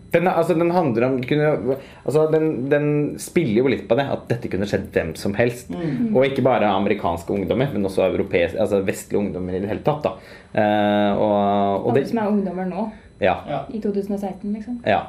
Den, 0.09 0.25
altså, 0.25 0.55
den 0.57 0.71
handler 0.73 1.05
om 1.05 1.19
kunne, 1.21 1.75
altså, 2.01 2.23
den, 2.33 2.47
den 2.71 2.87
spiller 3.21 3.61
jo 3.61 3.69
litt 3.69 3.85
på 3.89 3.97
det, 3.99 4.07
at 4.09 4.25
dette 4.31 4.49
kunne 4.49 4.65
skjedd 4.69 4.87
hvem 4.95 5.11
som 5.19 5.35
helst. 5.37 5.69
Mm. 5.69 6.15
Og 6.15 6.25
ikke 6.25 6.45
bare 6.45 6.71
amerikanske 6.73 7.35
ungdommer, 7.35 7.69
men 7.73 7.85
også 7.85 8.07
altså 8.09 8.81
vestlige 8.87 9.21
ungdommer 9.21 9.57
i 9.57 9.61
det 9.61 9.69
hele 9.69 9.85
tatt. 9.85 10.07
Da. 10.07 10.15
Uh, 10.49 11.11
og, 11.13 11.29
og 11.29 11.91
Alle 11.91 11.99
det, 11.99 12.09
som 12.09 12.23
er 12.23 12.33
ungdommer 12.33 12.71
nå, 12.71 12.87
ja, 13.21 13.37
Ja. 13.47 13.61
i 13.73 13.79
2016, 13.79 14.53
liksom. 14.53 14.79
ja. 14.85 15.07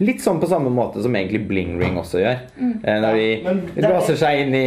Litt 0.00 0.18
sånn 0.18 0.40
på 0.42 0.48
samme 0.50 0.70
måte 0.74 1.00
som 1.02 1.14
egentlig 1.14 1.44
Bling 1.46 1.76
Ring 1.78 1.94
også 2.00 2.18
gjør. 2.18 2.38
Mm. 2.58 2.72
når 2.82 3.14
de 3.14 3.26
men 3.44 3.60
det 3.76 3.84
er- 3.84 4.16
seg 4.16 4.40
inn 4.40 4.54
i, 4.54 4.64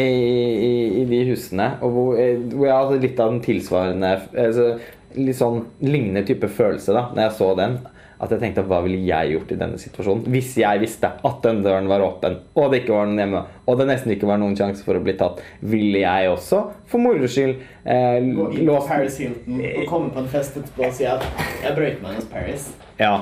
i, 0.67 1.01
i 1.01 1.05
de 1.09 1.23
husene. 1.31 1.71
Og 1.81 1.91
hvor, 1.91 2.19
eh, 2.19 2.37
hvor 2.53 2.65
jeg 2.69 2.77
hadde 2.77 3.01
litt 3.01 3.19
av 3.19 3.31
den 3.31 3.41
tilsvarende 3.41 4.13
altså, 4.37 4.79
Litt 5.15 5.35
sånn 5.37 5.65
lignende 5.81 6.23
type 6.25 6.47
følelse 6.49 6.93
da 6.95 7.03
når 7.13 7.21
jeg 7.27 7.31
så 7.37 7.55
den. 7.59 7.75
At 8.23 8.31
jeg 8.31 8.39
tenkte 8.39 8.63
hva 8.67 8.79
ville 8.85 9.01
jeg 9.03 9.33
gjort 9.33 9.51
i 9.51 9.57
denne 9.59 9.79
situasjonen? 9.81 10.27
Hvis 10.31 10.53
jeg 10.61 10.81
visste 10.83 11.09
at 11.27 11.41
den 11.43 11.59
døren 11.65 11.89
var 11.91 12.03
åpen, 12.05 12.39
og 12.55 12.71
det 12.71 12.83
ikke 12.83 12.95
var 12.95 13.09
noen 13.09 13.19
hjemme, 13.19 13.41
og 13.67 13.79
det 13.79 13.87
nesten 13.89 14.13
ikke 14.15 14.29
var 14.29 14.39
noen 14.41 14.55
sjanse 14.59 14.85
for 14.85 14.99
å 14.99 15.03
bli 15.03 15.15
tatt, 15.19 15.41
ville 15.59 16.03
jeg 16.03 16.31
også 16.31 16.61
for 16.89 17.03
moro 17.03 17.27
skyld 17.29 17.57
eh, 17.83 18.23
Gå 18.23 18.47
inn 18.55 18.71
på 18.71 18.79
Paris 18.87 19.19
Hilton 19.21 19.59
og 19.59 19.83
komme 19.89 20.13
på 20.13 20.23
en 20.23 20.31
fest 20.31 20.57
etterpå 20.61 20.87
og 20.87 20.95
si 20.95 21.07
at 21.09 21.27
jeg 21.63 21.75
brøyt 21.77 22.01
meg 22.05 22.17
hos 22.19 22.31
Paris. 22.31 22.71
Ja, 22.99 23.13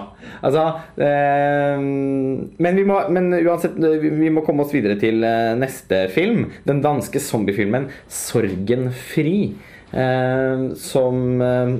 altså 0.43 0.65
eh, 0.99 1.79
men, 1.81 2.71
vi 2.77 2.85
må, 2.87 2.99
men 3.13 3.31
uansett, 3.39 3.79
vi 3.79 4.11
vi 4.21 4.31
må 4.33 4.43
komme 4.45 4.65
oss 4.65 4.75
videre 4.75 4.99
til 5.01 5.23
eh, 5.25 5.53
neste 5.59 6.05
film. 6.13 6.49
Den 6.67 6.83
danske 6.83 7.21
zombiefilmen 7.23 7.89
'Sorgen 8.07 8.91
fri'. 8.91 9.53
Eh, 9.91 10.73
som 10.79 11.41
eh, 11.41 11.73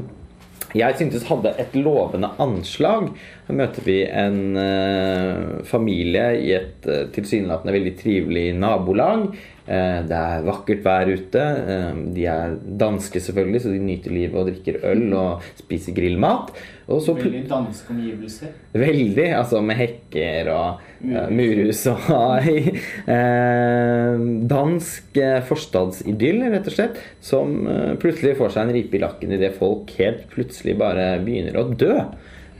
jeg 0.77 0.97
syntes 0.97 1.25
hadde 1.27 1.53
et 1.59 1.73
lovende 1.75 2.29
anslag. 2.41 3.09
Her 3.47 3.57
møter 3.57 3.83
vi 3.85 3.97
en 4.07 4.57
eh, 4.59 5.63
familie 5.67 6.27
i 6.39 6.53
et 6.55 6.87
eh, 6.87 7.07
tilsynelatende 7.15 7.75
veldig 7.75 7.95
trivelig 7.99 8.45
nabolag. 8.59 9.27
Eh, 9.65 9.99
det 10.07 10.17
er 10.17 10.45
vakkert 10.47 10.83
vær 10.85 11.11
ute. 11.11 11.43
Eh, 11.75 12.03
de 12.15 12.27
er 12.31 12.55
danske, 12.81 13.21
selvfølgelig, 13.23 13.63
så 13.63 13.73
de 13.73 13.81
nyter 13.83 14.15
livet 14.15 14.39
og 14.39 14.47
drikker 14.49 14.79
øl 14.91 15.07
og 15.11 15.49
spiser 15.59 15.97
grillmat. 15.97 16.53
Så 16.99 17.15
Veldig 17.15 17.43
danske 17.49 17.93
omgivelser. 17.93 18.51
Veldig. 18.75 19.27
Altså 19.37 19.61
med 19.65 19.79
hekker 19.79 20.49
og 20.51 20.81
uh, 21.05 21.29
murhus 21.31 21.85
og 21.91 22.09
eh, 22.41 24.19
Dansk 24.51 25.17
eh, 25.21 25.39
forstadsidyll, 25.47 26.43
rett 26.51 26.67
og 26.67 26.75
slett. 26.75 26.99
Som 27.23 27.63
eh, 27.69 27.95
plutselig 28.01 28.35
får 28.41 28.55
seg 28.55 28.67
en 28.67 28.75
ripe 28.75 28.99
i 28.99 29.03
lakken 29.03 29.37
idet 29.37 29.53
folk 29.57 29.93
helt 29.99 30.27
plutselig 30.33 30.75
bare 30.81 31.13
begynner 31.23 31.59
å 31.61 31.69
dø. 31.71 31.95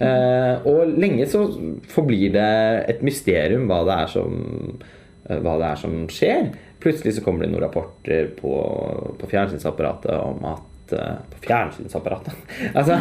Eh, 0.01 0.65
og 0.65 0.95
lenge 0.97 1.27
så 1.29 1.43
forblir 1.91 2.33
det 2.33 2.49
et 2.89 3.03
mysterium 3.05 3.67
hva 3.69 3.83
det 3.85 3.97
er 3.99 4.09
som, 4.09 4.39
eh, 5.27 5.37
det 5.37 5.67
er 5.67 5.77
som 5.77 5.97
skjer. 6.09 6.51
Plutselig 6.81 7.17
så 7.17 7.23
kommer 7.25 7.45
det 7.45 7.51
noen 7.51 7.65
rapporter 7.67 8.31
på, 8.39 8.55
på 9.21 9.29
fjernsynsapparatet 9.29 10.15
om 10.17 10.41
at 10.49 10.65
eh, 10.65 10.70
På 10.97 11.41
fjernsynsapparatet? 11.45 12.35
altså, 12.77 12.97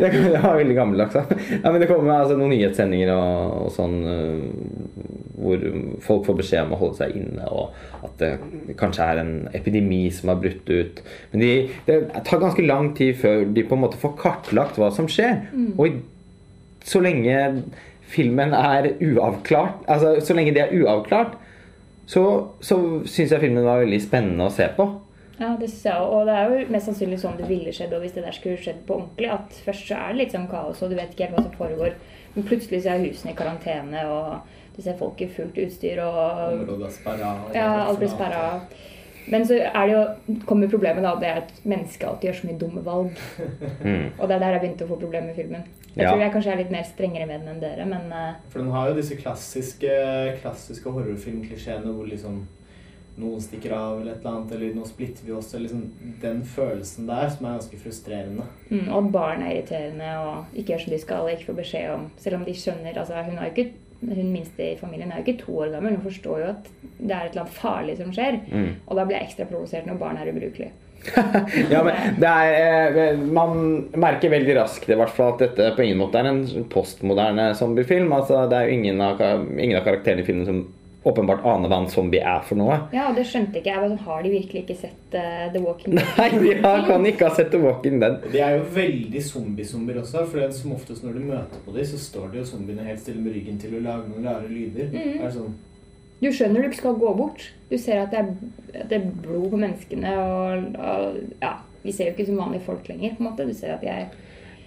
det, 0.00 0.10
var 0.42 0.58
veldig 0.58 0.76
gammeldags. 0.76 1.16
Ja, 1.16 1.70
men 1.70 1.80
det 1.82 1.88
kommer 1.90 2.18
altså, 2.18 2.38
noen 2.38 2.54
nyhetssendinger 2.54 3.12
og, 3.14 3.58
og 3.66 3.74
sånn 3.76 3.98
eh, 4.08 5.12
hvor 5.42 5.62
folk 6.04 6.26
får 6.28 6.38
beskjed 6.38 6.66
om 6.66 6.74
å 6.76 6.80
holde 6.80 6.98
seg 7.00 7.16
inne, 7.18 7.46
og 7.50 8.04
at 8.06 8.20
det 8.20 8.74
kanskje 8.78 9.06
er 9.10 9.20
en 9.22 9.32
epidemi 9.56 10.04
som 10.14 10.30
har 10.30 10.40
brutt 10.42 10.68
ut. 10.70 11.02
Men 11.32 11.42
de, 11.42 11.52
det 11.88 11.98
tar 12.28 12.42
ganske 12.42 12.66
lang 12.66 12.92
tid 12.98 13.16
før 13.22 13.46
de 13.50 13.64
på 13.66 13.78
en 13.78 13.82
måte 13.82 14.00
får 14.00 14.14
kartlagt 14.20 14.78
hva 14.78 14.92
som 14.94 15.10
skjer. 15.10 15.42
Og 15.82 15.98
så 16.86 17.02
lenge 17.02 17.38
filmen 18.12 18.52
er 18.56 18.90
uavklart 19.00 19.86
Altså, 19.88 20.16
så 20.20 20.34
lenge 20.36 20.54
det 20.54 20.64
er 20.64 20.74
uavklart, 20.82 21.36
så, 22.06 22.24
så 22.60 22.76
syns 23.08 23.32
jeg 23.32 23.40
filmen 23.40 23.64
var 23.64 23.84
veldig 23.84 24.00
spennende 24.02 24.48
å 24.48 24.52
se 24.52 24.66
på. 24.76 24.88
Ja, 25.40 25.56
det 25.58 25.68
syns 25.70 25.84
jeg 25.88 25.94
òg. 25.94 26.12
Og 26.12 26.26
det 26.28 26.34
er 26.38 26.50
jo 26.50 26.66
mest 26.72 26.86
sannsynlig 26.90 27.18
sånn 27.22 27.36
det 27.40 27.48
ville 27.48 27.72
skjedd 27.74 27.92
og 27.96 28.02
hvis 28.04 28.12
det 28.14 28.24
der 28.26 28.36
skulle 28.36 28.60
skjedd 28.62 28.82
på 28.86 28.94
ordentlig. 28.98 29.30
At 29.32 29.60
først 29.66 29.88
så 29.88 29.94
er 29.98 30.12
det 30.12 30.20
litt 30.22 30.32
sånn 30.36 30.48
kaos, 30.50 30.82
og 30.82 30.90
du 30.92 30.96
vet 30.98 31.12
ikke 31.14 31.26
helt 31.30 31.38
hva 31.38 31.44
som 31.48 31.58
foregår. 31.58 31.94
Men 32.34 32.44
plutselig 32.48 32.82
så 32.84 32.94
er 32.94 33.04
husene 33.06 33.32
i 33.32 33.36
karantene, 33.36 34.06
og 34.08 34.76
du 34.76 34.82
ser 34.82 34.96
folk 35.00 35.20
i 35.20 35.28
fullt 35.28 35.58
utstyr 35.66 35.98
og 36.04 36.54
Området 36.62 36.86
er 36.88 36.96
sperra. 36.96 37.32
Ja, 37.54 37.68
alt 37.88 37.98
blir 38.00 38.08
sperra. 38.12 38.46
Men 39.30 39.44
så 39.46 39.54
er 39.54 39.86
det 39.86 39.92
jo, 39.94 40.36
kommer 40.48 40.66
problemet 40.72 41.04
da, 41.04 41.12
det 41.20 41.28
er 41.28 41.36
at 41.44 41.52
mennesket 41.68 42.08
alltid 42.08 42.26
gjør 42.30 42.38
så 42.40 42.46
mye 42.48 42.58
dumme 42.58 42.84
valg. 42.86 43.20
Mm. 43.82 44.12
Og 44.20 44.28
det 44.28 44.34
er 44.36 44.40
der 44.42 44.52
jeg 44.54 44.60
begynte 44.62 44.84
å 44.86 44.88
få 44.92 44.96
problemer 45.00 45.26
med 45.32 45.34
filmen. 45.36 45.62
Jeg 45.96 46.04
Ja. 46.04 46.10
tror 46.12 46.20
jeg 46.22 46.32
kanskje 46.32 46.50
er 46.52 46.56
litt 46.62 46.70
mer 46.70 46.84
strengere 46.86 47.26
med 47.26 47.40
den 47.40 47.48
enn 47.52 47.60
dere, 47.60 47.84
men 47.84 48.12
eh, 48.12 48.34
For 48.48 48.60
den 48.62 48.70
har 48.70 48.88
jo 48.88 48.94
disse 48.94 49.16
klassiske, 49.18 49.90
klassiske 50.40 50.90
horrorfilmklisjeene 50.94 51.92
hvor 51.92 52.06
liksom 52.06 52.46
noen 53.20 53.40
stikker 53.44 53.74
av 53.76 54.00
eller 54.00 54.14
et 54.14 54.22
eller 54.22 54.36
annet, 54.36 54.52
eller 54.56 54.74
nå 54.74 54.86
splitter 54.88 55.26
vi 55.26 55.32
oss, 55.36 55.50
eller 55.54 55.68
liksom 55.68 56.16
den 56.22 56.42
følelsen 56.48 57.06
der 57.10 57.28
som 57.28 57.46
er 57.46 57.58
ganske 57.58 57.80
frustrerende. 57.82 58.46
mm, 58.70 58.88
Og 58.88 59.10
barn 59.12 59.42
er 59.44 59.58
irriterende 59.58 60.12
og 60.22 60.56
ikke 60.56 60.72
gjør 60.72 60.84
som 60.86 60.94
de 60.94 61.00
skal 61.02 61.26
og 61.26 61.32
ikke 61.34 61.50
får 61.50 61.58
beskjed 61.60 61.90
om 61.92 62.06
Selv 62.16 62.38
om 62.40 62.44
de 62.48 62.54
skjønner 62.56 62.96
altså 62.98 63.22
Hun, 63.26 63.36
har 63.38 63.50
ikke, 63.52 63.72
hun 64.00 64.32
minste 64.32 64.70
i 64.72 64.78
familien 64.80 65.12
er 65.12 65.20
jo 65.20 65.26
ikke 65.26 65.44
to 65.44 65.58
år 65.58 65.74
gammel. 65.76 65.96
Hun 65.98 66.06
forstår 66.08 66.40
jo 66.40 66.48
at 66.54 66.70
det 66.98 67.12
er 67.12 67.26
et 67.26 67.34
eller 67.34 67.44
annet 67.44 67.58
farlig 67.60 67.98
som 68.00 68.12
skjer. 68.16 68.40
Mm. 68.48 68.72
Og 68.86 68.96
da 68.96 69.04
blir 69.04 69.18
jeg 69.18 69.28
ekstra 69.28 69.46
provosert 69.50 69.86
når 69.86 70.00
barn 70.00 70.16
er 70.16 70.32
ubrukelige. 70.32 70.72
Ja, 71.72 71.80
men 71.82 72.14
det 72.22 72.28
er, 72.30 72.96
eh, 72.96 73.18
Man 73.18 73.88
merker 73.98 74.30
veldig 74.30 74.54
raskt 74.60 74.88
i 74.88 74.94
hvert 74.94 75.10
fall 75.10 75.32
at 75.34 75.40
dette 75.42 75.72
på 75.76 75.82
ingen 75.82 75.98
måte 75.98 76.20
er 76.20 76.28
en 76.30 76.44
postmoderne 76.70 77.48
zombiefilm. 77.58 78.12
Altså, 78.14 78.44
det 78.48 78.56
er 78.56 78.68
jo 78.68 78.76
ingen 78.78 79.00
av, 79.02 79.20
ingen 79.58 79.76
av 79.80 79.84
karakterene 79.84 80.22
i 80.22 80.28
filmen 80.28 80.46
som 80.46 80.62
åpenbart 81.04 81.42
aner 81.44 81.70
hva 81.72 81.78
en 81.82 81.88
zombie 81.90 82.20
er 82.22 82.44
for 82.46 82.58
noe. 82.60 82.76
Ja, 82.94 83.08
og 83.10 83.16
det 83.18 83.24
skjønte 83.26 83.58
ikke 83.58 83.72
jeg. 83.74 83.96
Har 84.06 84.22
de 84.22 84.30
virkelig 84.30 84.62
ikke 84.62 84.76
sett 84.84 85.16
uh, 85.16 85.48
The 85.54 85.62
Walking 85.64 85.96
Dead? 85.98 86.12
Nei, 86.20 86.28
de 86.38 86.52
har, 86.62 86.84
kan 86.86 87.06
ikke 87.10 87.26
ha 87.26 87.34
sett 87.34 87.50
The 87.54 87.60
Walking 87.62 87.98
Dead. 88.02 88.20
De 88.32 88.38
er 88.44 88.56
jo 88.58 88.62
veldig 88.76 89.22
zombie-zombier 89.26 89.98
også, 90.04 90.22
for 90.28 90.38
det 90.38 90.46
er 90.46 90.54
som 90.60 90.76
oftest 90.76 91.02
når 91.06 91.18
du 91.18 91.26
møter 91.32 91.64
på 91.66 91.74
dem, 91.74 91.88
så 91.90 91.98
står 91.98 92.30
de 92.32 92.40
jo 92.42 92.46
zombiene 92.52 92.86
helt 92.86 93.02
stille 93.02 93.22
med 93.24 93.34
ryggen 93.34 93.58
til 93.62 93.74
å 93.78 93.82
lage 93.82 94.08
noen 94.12 94.30
rare 94.30 94.48
lyder. 94.50 94.88
Mhm. 94.94 95.18
Det 95.18 95.28
er 95.28 95.36
sånn, 95.40 95.58
Du 96.22 96.28
skjønner 96.30 96.62
du 96.62 96.68
ikke 96.70 96.82
skal 96.84 96.98
gå 97.02 97.14
bort. 97.18 97.48
Du 97.70 97.74
ser 97.82 98.04
at 98.04 98.12
det 98.14 98.20
er, 98.22 98.28
at 98.84 98.88
det 98.92 99.00
er 99.00 99.08
blod 99.24 99.48
på 99.50 99.58
menneskene, 99.58 100.12
og, 100.22 100.76
og 100.78 101.16
ja, 101.42 101.56
vi 101.82 101.90
ser 101.90 102.12
jo 102.12 102.14
ikke 102.14 102.28
som 102.28 102.38
vanlige 102.38 102.62
folk 102.68 102.86
lenger. 102.88 103.16
på 103.16 103.24
en 103.24 103.30
måte. 103.32 103.48
Du 103.48 103.54
ser 103.58 103.74
at 103.74 103.82
de 103.82 103.90
er 103.90 104.06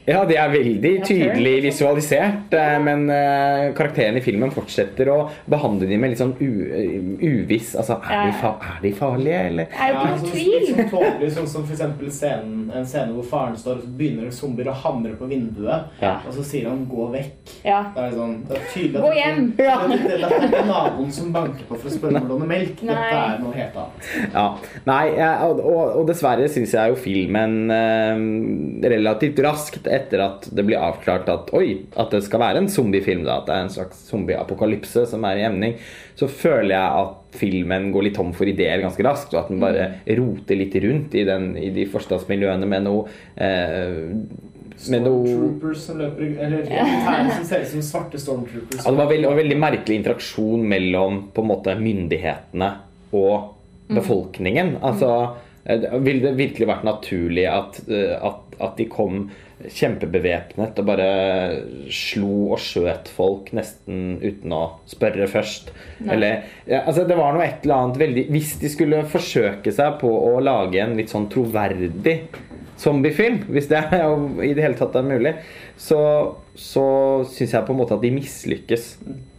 Ja, 0.06 0.24
de 0.30 0.38
er 0.38 0.52
veldig 0.54 0.94
tydelig 1.08 1.56
visualisert, 1.65 2.54
eh, 2.54 2.78
men 2.84 3.08
karakteren 3.10 3.96
karakterene 3.96 4.20
i 4.20 4.24
filmen 4.26 4.52
fortsetter 4.54 5.10
å 5.13 5.18
behandle 5.50 5.88
dem 5.89 6.02
med 6.04 6.12
litt 6.13 6.20
sånn 6.22 6.34
u, 6.39 6.50
uviss 7.22 7.76
Altså, 7.80 7.98
er 8.10 8.28
de, 8.30 8.36
fa 8.39 8.52
er 8.62 8.82
de 8.84 8.91
farlige, 8.98 9.39
eller? 9.50 9.70
Det 9.72 9.82
er 9.82 9.91
jo 9.91 9.96
ja, 9.96 10.02
ikke 10.02 10.12
noe 10.12 10.20
sånn, 10.20 10.32
tvil! 10.32 10.54
litt 10.56 10.70
sånn 10.76 10.89
tåpelig, 10.91 11.32
sånn 11.36 11.50
som 11.52 11.65
scenen, 12.15 12.72
en 12.76 12.88
scene 12.89 13.15
hvor 13.15 13.28
faren 13.30 13.58
står 13.60 13.80
og 13.80 13.86
så 13.86 13.91
begynner 14.00 14.32
zombier 14.36 14.70
å 14.72 14.76
hamre 14.84 15.15
på 15.20 15.30
vinduet, 15.30 15.89
Ja. 16.02 16.15
og 16.28 16.34
så 16.36 16.44
sier 16.46 16.70
han 16.70 16.86
'gå 16.86 17.08
vekk'. 17.15 17.54
Ja. 17.65 17.82
Det 17.96 18.04
er 18.04 18.10
det 18.10 18.18
sånn, 18.20 18.36
det 18.48 18.58
er 18.58 18.65
tydelig 18.74 18.96
at 18.96 19.04
Gå 19.04 19.10
det- 19.10 19.22
hjem! 19.22 19.54
Det 19.56 19.65
er, 19.65 19.88
det 19.88 20.24
er 20.24 20.48
ikke 20.48 20.65
naboen 20.68 21.12
som 21.12 21.34
banker 21.34 21.65
på 21.70 21.80
for 21.80 21.89
å 21.89 21.94
spørre 21.98 22.22
om 22.22 22.30
å 22.30 22.34
låne 22.36 22.48
melk. 22.48 22.76
Dette 22.82 23.15
er 23.15 23.39
noe 23.41 23.54
helt 23.54 23.76
annet. 23.76 24.34
Ja. 24.34 24.48
Nei, 24.86 25.06
og, 25.46 25.60
og, 25.60 25.96
og 26.00 26.08
dessverre 26.08 26.50
syns 26.50 26.72
jeg 26.74 26.89
jo 26.89 26.96
filmen 26.96 27.72
eh, 27.72 28.89
relativt 28.89 29.39
raskt 29.39 29.88
etter 29.98 30.24
at 30.26 30.48
det 30.56 30.66
blir 30.68 30.82
avklart 30.82 31.30
at 31.32 31.52
oi, 31.58 31.86
at 31.96 32.14
det 32.14 32.24
skal 32.26 32.42
være 32.44 32.64
en 32.64 32.72
zombiefilm, 32.72 33.24
da, 33.28 33.40
at 33.40 33.50
det 33.50 33.56
er 33.56 33.66
en 33.66 33.74
slags 33.74 34.02
zombieapokalypse 34.10 35.06
som 35.12 35.28
er 35.28 35.42
i 35.42 35.46
emning, 35.48 35.78
så 36.20 36.30
føler 36.32 36.76
jeg 36.76 37.04
at 37.04 37.40
filmen 37.40 37.90
går 37.92 38.08
litt 38.08 38.18
tom 38.20 38.34
for 38.36 38.48
ideer 38.48 38.84
ganske 38.84 39.06
raskt, 39.06 39.34
og 39.36 39.44
at 39.44 39.54
den 39.54 39.64
bare 39.64 39.88
roter 40.20 40.60
litt 40.60 40.76
rundt 40.84 41.16
i, 41.18 41.26
den, 41.28 41.54
i 41.60 41.72
de 41.76 41.88
forstadsmiljøene 41.92 42.70
med 42.70 42.86
noe 42.88 43.08
eh, 43.36 44.14
Stormtroopers 44.76 45.86
som 45.88 46.02
løper 46.02 46.34
Eller 46.44 46.66
militære 46.68 47.36
som 47.38 47.46
ser 47.48 47.62
ut 47.64 47.70
som 47.70 47.84
svarte 47.86 48.20
stormtroopers. 48.20 48.82
Ja, 48.82 48.92
det 48.92 49.00
var 49.00 49.08
veldig, 49.08 49.28
var 49.30 49.38
veldig 49.40 49.58
merkelig 49.62 50.00
interaksjon 50.02 50.66
mellom 50.68 51.22
på 51.32 51.46
en 51.46 51.48
måte 51.48 51.76
myndighetene 51.80 52.72
og 53.16 53.54
befolkningen. 53.88 54.76
Altså, 54.84 55.12
Ville 55.65 56.21
det 56.21 56.36
virkelig 56.38 56.67
vært 56.69 56.86
naturlig 56.86 57.47
at, 57.49 57.80
eh, 57.89 58.13
at, 58.13 58.56
at 58.62 58.78
de 58.78 58.86
kom 58.91 59.25
kjempebevæpnet 59.65 60.78
og 60.82 60.88
bare 60.88 61.08
slo 61.93 62.51
og 62.54 62.60
skjøt 62.62 63.10
folk 63.10 63.49
nesten 63.56 64.19
uten 64.21 64.54
å 64.54 64.63
spørre 64.89 65.25
først? 65.32 65.71
Eller, 66.06 66.43
ja, 66.69 66.84
altså 66.84 67.08
Det 67.10 67.17
var 67.17 67.34
noe 67.34 67.47
et 67.47 67.63
eller 67.65 67.80
annet 67.80 68.01
veldig 68.01 68.25
Hvis 68.36 68.58
de 68.62 68.69
skulle 68.69 69.06
forsøke 69.10 69.73
seg 69.73 69.97
på 70.04 70.12
å 70.12 70.36
lage 70.43 70.84
en 70.84 70.97
litt 70.99 71.13
sånn 71.13 71.30
troverdig 71.32 72.19
zombiefilm, 72.78 73.45
hvis 73.56 73.69
det 73.71 73.80
er, 73.80 74.01
i 74.43 74.51
det 74.51 74.65
hele 74.65 74.75
tatt 74.75 74.97
er 74.99 75.06
mulig, 75.08 75.32
så, 75.78 76.00
så 76.56 76.84
syns 77.28 77.54
jeg 77.54 77.68
på 77.68 77.74
en 77.74 77.80
måte 77.82 77.96
at 77.98 78.04
de 78.04 78.12
mislykkes. 78.16 78.88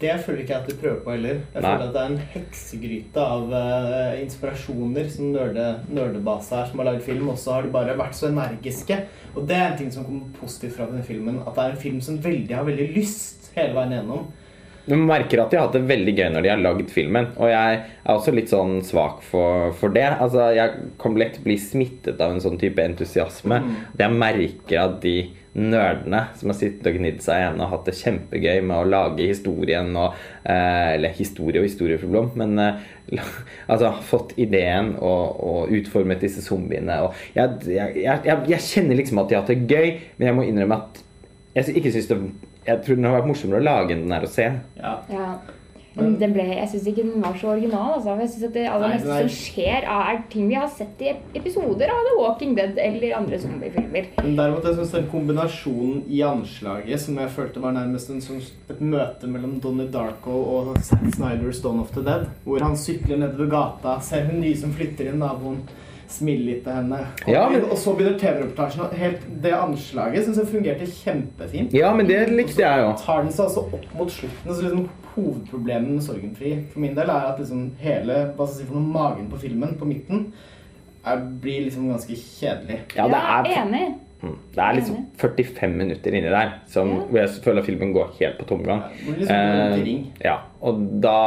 Det 0.01 0.13
føler 0.25 0.43
ikke 0.43 0.53
jeg 0.53 0.63
at 0.63 0.69
du 0.69 0.81
prøver 0.83 0.99
på 1.05 1.15
heller. 1.15 1.39
Jeg 1.55 1.65
Nei. 1.65 1.71
føler 1.71 1.87
at 1.87 1.95
det 1.95 2.03
er 2.03 2.11
en 2.13 2.25
heksegryte 2.35 3.27
av 3.37 3.55
uh, 3.55 4.17
inspirasjoner 4.21 5.09
som 5.13 5.31
nerde, 5.33 5.69
nerdebase 5.89 6.59
her 6.59 6.69
som 6.71 6.83
har 6.83 6.91
laget 6.91 7.07
film, 7.09 7.31
og 7.33 7.41
så 7.41 7.57
har 7.57 7.65
de 7.65 7.73
bare 7.75 7.97
vært 7.97 8.19
så 8.19 8.29
energiske. 8.29 9.01
Og 9.35 9.47
det 9.49 9.57
er 9.57 9.71
en 9.71 9.79
ting 9.81 9.93
som 9.95 10.05
kommer 10.05 10.29
positivt 10.41 10.77
fra 10.77 10.91
denne 10.91 11.07
filmen, 11.07 11.41
at 11.47 11.57
det 11.57 11.65
er 11.65 11.77
en 11.77 11.87
film 11.87 12.03
som 12.05 12.21
veldig 12.25 12.59
har 12.59 12.69
veldig 12.69 12.91
lyst 12.97 13.51
hele 13.57 13.73
veien 13.77 13.97
gjennom. 13.97 14.27
Du 14.87 14.95
merker 14.95 15.41
at 15.43 15.51
de 15.51 15.59
har 15.59 15.67
hatt 15.67 15.75
det 15.75 15.89
veldig 15.89 16.13
gøy 16.15 16.29
når 16.31 16.45
de 16.45 16.51
har 16.53 16.61
lagd 16.63 16.93
filmen. 16.95 17.33
Og 17.43 17.51
jeg 17.51 17.79
er 17.81 18.13
også 18.13 18.35
litt 18.37 18.53
sånn 18.53 18.77
svak 18.87 19.25
for, 19.27 19.73
for 19.81 19.91
det. 19.97 20.07
Altså, 20.15 20.53
Jeg 20.55 20.93
kan 21.03 21.17
lett 21.19 21.41
bli 21.43 21.57
smittet 21.59 22.23
av 22.23 22.37
en 22.37 22.45
sånn 22.45 22.61
type 22.61 22.85
entusiasme. 22.85 23.59
Jeg 23.99 24.15
merker 24.15 24.85
at 24.85 25.01
de 25.03 25.17
nerdene 25.57 26.21
som 26.37 26.51
har 26.53 26.59
sittet 26.59 26.89
og 26.91 26.99
gnidd 26.99 27.23
seg 27.25 27.41
igjen 27.41 27.63
og 27.65 27.71
hatt 27.73 27.89
det 27.89 27.95
kjempegøy 27.97 28.61
med 28.69 28.77
å 28.77 28.89
lage 28.89 29.29
historien 29.31 29.89
og 29.97 30.13
eh, 30.45 30.95
Eller 30.97 31.15
historie 31.17 31.63
og 31.63 31.69
historieproblem, 31.69 32.29
men 32.37 32.61
eh, 32.61 32.85
altså 33.73 33.95
fått 34.05 34.35
ideen 34.41 34.95
og, 34.99 35.41
og 35.41 35.75
utformet 35.79 36.21
disse 36.21 36.45
zombiene. 36.45 36.99
Og 37.07 37.37
jeg, 37.37 37.73
jeg, 37.73 38.05
jeg, 38.05 38.41
jeg 38.53 38.67
kjenner 38.69 39.01
liksom 39.01 39.23
at 39.23 39.31
de 39.31 39.39
har 39.39 39.45
hatt 39.45 39.55
det 39.55 39.71
gøy, 39.71 39.93
men 40.19 40.29
jeg 40.29 40.37
må 40.37 40.47
innrømme 40.47 40.81
at 40.83 41.03
jeg 41.57 41.79
ikke 41.81 41.95
synes 41.95 42.11
det 42.11 42.19
Jeg 42.67 42.83
tror 42.85 42.99
den 42.99 43.07
har 43.07 43.15
vært 43.15 43.29
morsommere 43.31 43.63
å 43.63 43.65
lage 43.65 43.95
enn 43.95 44.03
den 44.05 44.17
er 44.17 44.27
å 44.27 44.29
se. 44.29 44.51
Ja. 44.77 44.97
Ja. 45.09 45.29
Men 45.97 46.19
den 46.21 46.33
ble, 46.35 46.45
jeg 46.45 46.69
syns 46.69 46.87
ikke 46.91 47.05
den 47.07 47.23
var 47.25 47.37
så 47.41 47.49
original. 47.55 47.95
Altså. 47.97 48.17
Jeg 48.21 48.29
synes 48.31 48.45
at 48.51 48.53
Det 48.57 48.65
aller 48.69 48.89
meste 48.93 49.17
som 49.17 49.31
skjer, 49.33 49.87
er 49.89 50.19
ting 50.33 50.49
vi 50.51 50.55
har 50.59 50.69
sett 50.69 51.01
i 51.01 51.15
episoder 51.39 51.89
av 51.89 52.03
The 52.09 52.15
Walking 52.21 52.55
Dead 52.59 52.77
eller 52.79 53.17
andre 53.17 53.39
zombiefilmer. 53.41 54.11
Men 54.23 54.37
derimot 54.37 54.65
jeg 54.69 54.75
synes 54.77 54.93
den 54.93 55.09
kombinasjonen 55.13 56.03
i 56.13 56.21
anslaget 56.27 57.01
som 57.01 57.17
jeg 57.23 57.31
følte 57.31 57.63
var 57.65 57.73
nærmest 57.73 58.11
en 58.13 58.21
som, 58.21 58.37
et 58.71 58.81
møte 58.81 59.27
mellom 59.27 59.57
Donnie 59.61 59.89
Darko 59.89 60.37
og 60.59 60.77
Zack 60.85 61.07
Snyders 61.17 61.63
Dawn 61.65 61.81
of 61.81 61.91
the 61.97 62.05
Dead, 62.05 62.27
hvor 62.45 62.61
han 62.61 62.77
sykler 62.77 63.17
nedover 63.25 63.49
gata, 63.57 63.97
ser 64.05 64.29
hun 64.29 64.41
nye 64.45 64.57
som 64.57 64.73
flytter 64.77 65.09
inn, 65.11 65.19
naboen 65.25 65.63
smiler 66.09 66.45
litt 66.53 66.61
til 66.65 66.73
henne. 66.77 67.01
Og, 67.27 67.33
Ja, 67.33 67.49
men- 67.49 67.65
og 67.65 67.77
så 67.79 67.97
begynner 67.97 68.19
TV-reportasjen. 68.19 69.17
Det 69.43 69.53
anslaget 69.53 70.25
syns 70.25 70.37
jeg 70.39 70.47
fungerte 70.47 70.87
kjempefint. 70.87 71.73
Ja, 71.75 71.95
men 71.95 72.07
det 72.07 72.29
likte 72.31 72.63
jeg 72.63 72.85
jo. 72.85 72.93
Så 72.97 73.05
tar 73.07 73.23
den 73.23 73.33
seg 73.33 73.47
altså 73.47 73.65
opp 73.73 73.95
mot 73.99 74.09
slutten. 74.11 74.55
Så 74.55 74.63
liksom 74.63 74.89
Hovedproblemet 75.17 75.91
med 75.97 76.03
Sorgenfri 76.05 76.53
for 76.73 76.83
min 76.85 76.95
del 76.97 77.09
er 77.13 77.31
at 77.33 77.39
liksom 77.41 77.71
hele 77.81 78.19
hva 78.37 78.47
skal 78.47 78.61
jeg 78.61 78.67
si 78.67 78.71
for 78.71 78.79
noe, 78.79 78.93
magen 78.95 79.29
på 79.33 79.41
filmen, 79.41 79.77
på 79.81 79.89
midten, 79.89 80.27
er, 81.07 81.23
blir 81.43 81.65
liksom 81.67 81.89
ganske 81.93 82.17
kjedelig. 82.19 82.81
Ja, 82.99 83.07
det 83.09 83.21
er, 83.23 83.51
enig. 83.63 83.85
Mm. 84.23 84.37
det 84.55 84.63
er 84.65 84.77
liksom 84.79 84.97
45 85.21 85.75
minutter 85.77 86.15
inni 86.17 86.31
der 86.33 86.55
som, 86.73 86.89
Ja. 86.89 87.03
hvor 87.11 87.19
jeg 87.21 87.29
føler 87.45 87.61
at 87.61 87.67
filmen 87.69 87.93
går 87.93 88.15
helt 88.21 88.39
på 88.41 88.47
tomgang. 88.49 88.83
Blir 89.05 89.21
liksom 89.21 89.37
Eh, 89.37 90.25
ja, 90.25 90.39
og 90.61 90.81
da 91.05 91.19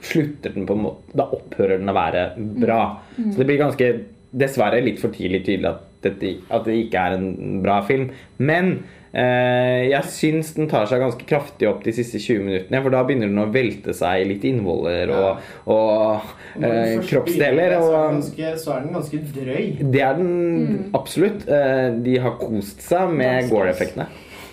slutter 0.00 0.54
den 0.54 0.66
på 0.68 0.74
en 0.76 0.82
måte 0.84 1.16
Da 1.16 1.24
opphører 1.24 1.78
den 1.80 1.88
å 1.88 1.94
være 1.96 2.22
bra. 2.36 3.00
Så 3.16 3.36
det 3.38 3.46
blir 3.48 3.58
ganske 3.58 3.90
Dessverre 4.38 4.82
litt 4.84 4.98
for 5.00 5.08
tidlig 5.08 5.40
tydelig 5.46 5.70
at, 5.70 5.84
dette, 6.04 6.34
at 6.52 6.64
det 6.68 6.74
ikke 6.84 7.00
er 7.00 7.14
en 7.16 7.62
bra 7.64 7.78
film. 7.88 8.10
Men 8.36 8.84
jeg 9.12 10.04
syns 10.12 10.50
den 10.56 10.68
tar 10.68 10.84
seg 10.88 11.00
ganske 11.00 11.24
kraftig 11.28 11.68
opp 11.70 11.80
de 11.86 11.94
siste 11.96 12.20
20 12.20 12.44
minuttene. 12.44 12.82
For 12.84 12.92
da 12.92 13.02
begynner 13.08 13.30
den 13.30 13.40
å 13.40 13.48
velte 13.52 13.94
seg 13.96 14.22
i 14.22 14.28
litt 14.28 14.44
innvoller 14.48 15.12
og, 15.14 15.42
og 15.72 16.60
eh, 16.60 16.98
kroppsdeler. 17.08 17.78
Og, 17.78 17.88
så, 17.88 17.96
er 17.96 18.06
den 18.06 18.20
ganske, 18.20 18.52
så 18.62 18.74
er 18.74 18.86
den 18.86 18.96
ganske 18.98 19.22
drøy. 19.34 19.66
Det 19.96 20.04
er 20.04 20.20
den 20.20 20.94
absolutt. 20.98 21.48
Eh, 21.48 21.84
De 22.04 22.16
har 22.22 22.38
kost 22.40 22.84
seg 22.84 23.12
med 23.12 23.42
Danskene. 23.42 23.52
Gore-effektene. 23.54 24.08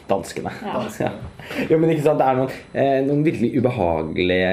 Danskene. 0.08 0.52
Ja. 0.64 0.84
Ja. 1.02 1.14
Jo, 1.70 1.80
men 1.82 1.92
ikke 1.94 2.06
sant, 2.06 2.22
det 2.22 2.28
er 2.30 2.40
noen, 2.40 2.60
eh, 2.74 3.00
noen 3.08 3.24
virkelig 3.26 3.56
ubehagelige 3.60 4.52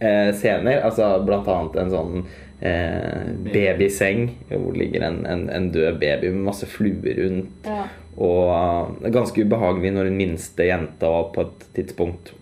eh, 0.00 0.30
scener. 0.36 0.80
Altså 0.88 1.12
blant 1.26 1.48
annet 1.52 1.82
en 1.84 1.92
sånn 1.92 2.24
eh, 2.60 3.30
babyseng 3.46 4.26
hvor 4.50 4.72
det 4.72 4.84
ligger 4.84 5.06
en, 5.08 5.22
en, 5.26 5.46
en 5.50 5.70
død 5.74 6.00
baby 6.00 6.32
med 6.34 6.46
masse 6.50 6.68
fluer 6.70 7.22
rundt. 7.22 7.68
Ja. 7.68 7.86
Og 8.20 8.52
eh, 8.56 8.92
det 9.00 9.10
er 9.10 9.16
ganske 9.20 9.46
ubehagelig 9.46 9.94
når 9.96 10.10
hun 10.10 10.20
minste 10.20 10.68
jenta 10.68 11.14
på 11.34 11.46
et 11.48 11.66
tidspunkt 11.78 12.34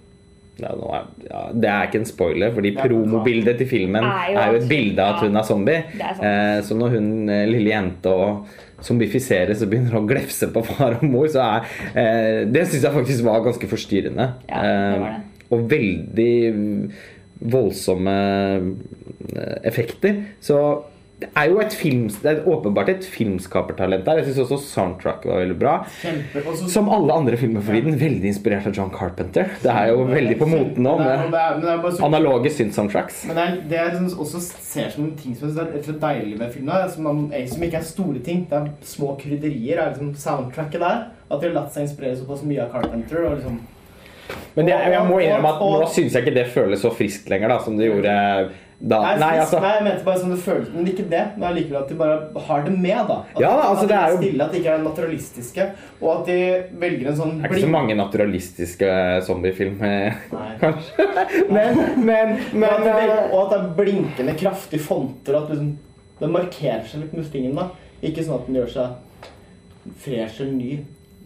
ja, 0.59 0.73
nå 0.75 0.89
er, 0.91 1.05
ja, 1.29 1.43
Det 1.55 1.69
er 1.71 1.85
ikke 1.87 2.01
en 2.01 2.09
spoiler, 2.09 2.55
fordi 2.55 2.73
promobildet 2.75 3.61
til 3.61 3.69
filmen 3.71 4.03
Er 4.03 4.33
jo 4.33 4.41
er 4.41 4.55
jo 4.55 4.63
et 4.63 4.71
bilde 4.71 5.05
av 5.05 5.13
at 5.13 5.27
hun 5.27 5.39
er 5.39 5.47
zombie. 5.47 5.83
Er. 5.99 6.23
Eh, 6.31 6.57
så 6.67 6.79
når 6.79 6.97
hun 6.97 7.13
eh, 7.31 7.45
lille 7.51 7.71
jenta 7.71 8.17
zombifiseres 8.83 9.63
og 9.63 9.71
begynner 9.73 9.99
å 9.99 10.05
glefse 10.07 10.49
på 10.55 10.63
far 10.67 10.99
og 10.99 11.07
mor, 11.07 11.29
så 11.31 11.45
er 11.45 11.71
eh, 11.95 12.41
Det 12.51 12.67
syns 12.67 12.89
jeg 12.89 12.97
faktisk 12.97 13.27
var 13.27 13.47
ganske 13.47 13.71
forstyrrende. 13.71 14.33
Ja, 14.51 14.65
det 14.67 15.01
var 15.05 15.07
det. 15.07 15.15
Eh, 15.15 15.25
og 15.49 15.63
veldig 15.71 16.35
voldsomme 17.41 18.15
eh, 19.37 19.59
effekter. 19.69 20.23
Så 20.41 20.85
det 21.19 21.27
er 21.35 21.49
jo 21.51 21.57
et 21.59 21.73
film, 21.75 22.05
det 22.23 22.31
er 22.31 22.45
åpenbart 22.47 22.93
et 22.93 23.07
filmskapertalent 23.11 24.05
der. 24.07 24.21
Jeg 24.21 24.29
syns 24.29 24.53
også 24.53 24.59
soundtrack 24.69 25.25
var 25.27 25.41
veldig 25.43 25.57
bra. 25.59 25.73
Som 26.71 26.87
alle 26.95 27.11
andre 27.11 27.35
filmer 27.41 27.65
for 27.67 27.75
tiden. 27.75 27.97
Veldig 27.99 28.29
inspirert 28.31 28.69
av 28.71 28.77
John 28.79 28.93
Carpenter. 28.95 29.51
Det 29.65 29.73
er 29.73 29.89
jo 29.91 30.05
veldig 30.07 30.37
på 30.39 30.47
moten 30.47 30.87
nå 30.87 30.93
med 31.01 31.35
analoge 32.07 32.53
synth-soundtracks. 32.55 33.25
Men 33.27 33.35
det, 33.41 33.47
er, 33.49 33.57
det 33.73 33.81
jeg 33.81 34.13
også 34.15 34.45
ser 34.47 34.93
som 34.95 35.09
ting 35.19 35.35
som 35.41 35.51
er 35.59 35.73
rett 35.75 35.91
og 35.91 35.99
deilig 36.05 36.39
med 36.39 36.55
filmen, 36.55 36.87
som, 36.95 37.09
man, 37.11 37.25
er- 37.35 37.51
som 37.51 37.67
ikke 37.67 37.81
er 37.83 37.89
store 37.91 38.23
ting. 38.23 38.45
Det 38.53 38.61
er 38.61 38.71
små 38.87 39.17
krydderier. 39.19 39.83
er 39.83 39.91
liksom 39.97 40.15
Soundtracket 40.23 40.79
der. 40.87 41.03
At 41.29 41.43
de 41.43 41.51
har 41.51 41.59
latt 41.59 41.75
seg 41.75 41.89
inspirere 41.89 42.15
såpass 42.23 42.47
mye 42.47 42.63
av 42.63 42.71
Carpenter. 42.79 43.27
Og 43.27 43.41
liksom, 43.41 43.59
Men 44.57 44.67
det, 44.69 44.75
jeg 44.93 45.05
må 45.09 45.19
innrømme 45.23 45.51
at 45.55 45.61
nå 45.63 45.89
syns 45.95 46.13
jeg 46.17 46.25
ikke 46.27 46.35
det 46.37 46.47
føles 46.53 46.81
så 46.85 46.91
friskt 46.93 47.29
lenger 47.33 47.49
da, 47.55 47.59
som 47.65 47.77
det 47.79 47.87
gjorde 47.89 48.15
da. 48.79 48.99
nei, 49.03 49.15
Nei, 49.19 49.29
altså. 49.43 49.59
nei, 49.63 49.71
jeg 49.75 49.85
mente 49.89 50.05
bare 50.07 50.19
som 50.21 50.31
det 50.31 50.39
føles, 50.45 50.69
men 50.75 50.87
ikke 50.87 51.07
det. 51.11 51.23
Men 51.37 51.49
allikevel 51.49 51.79
at 51.81 51.89
de 51.91 51.97
bare 51.99 52.43
har 52.47 52.61
det 52.67 52.75
med, 52.79 53.01
da. 53.09 53.17
At, 53.35 53.41
Ja, 53.43 53.51
altså, 53.71 53.87
at 53.87 53.89
det 53.91 53.97
er 53.99 54.13
jo- 54.13 54.21
stille, 54.21 54.45
at 54.45 54.53
de 54.53 54.59
ikke 54.61 54.75
er 54.77 54.85
naturalistiske, 54.85 55.67
og 56.03 56.13
at 56.13 56.27
de 56.29 56.37
velger 56.85 57.09
en 57.11 57.17
sånn 57.19 57.33
Det 57.41 57.49
er 57.49 57.55
ikke 57.57 57.65
så 57.65 57.73
mange 57.73 57.97
naturalistiske 57.99 58.93
zombiefilmer, 59.27 60.21
kanskje. 60.63 61.09
Men, 61.51 61.77
men, 62.05 62.05
Men 62.05 62.39
men 62.53 62.69
at 62.71 62.85
det, 62.87 62.95
eh, 63.09 63.33
og 63.33 63.41
at 63.43 63.51
det 63.51 63.59
er 63.59 63.75
blinkende, 63.81 64.37
kraftige 64.39 64.81
fonter. 64.85 65.41
At 65.43 65.51
liksom, 65.51 65.73
den 66.21 66.33
markerer 66.37 66.87
seg 66.87 67.01
litt 67.07 67.15
med 67.19 67.27
fingeren, 67.33 67.57
da. 67.57 67.69
Ikke 68.03 68.23
sånn 68.23 68.39
at 68.43 68.47
den 68.47 68.61
gjør 68.61 68.71
seg 68.77 69.93
fresh 70.05 70.41
eller 70.43 70.53
ny. 70.55 70.79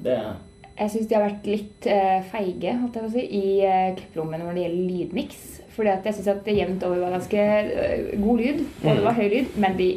Det 0.02 0.16
er 0.16 0.32
Jeg 0.78 0.92
syns 0.92 1.08
de 1.08 1.16
har 1.18 1.26
vært 1.26 1.48
litt 1.50 1.86
eh, 1.90 2.22
feige 2.32 2.76
si, 3.12 3.24
i 3.26 3.44
uh, 3.60 3.90
klipprommet 3.98 4.40
når 4.40 4.56
det 4.56 4.64
gjelder 4.64 4.86
lydmiks. 4.92 5.42
Fordi 5.72 5.92
at 5.92 6.06
jeg 6.08 6.18
syns 6.18 6.30
at 6.32 6.40
det 6.46 6.56
jevnt 6.56 6.86
over 6.88 7.02
var 7.04 7.14
ganske 7.16 7.42
eh, 7.42 8.08
god 8.20 8.40
lyd, 8.40 8.64
og 8.82 8.88
det 8.88 9.04
var 9.04 9.16
høy 9.16 9.28
lyd, 9.32 9.54
men 9.60 9.76
de 9.78 9.90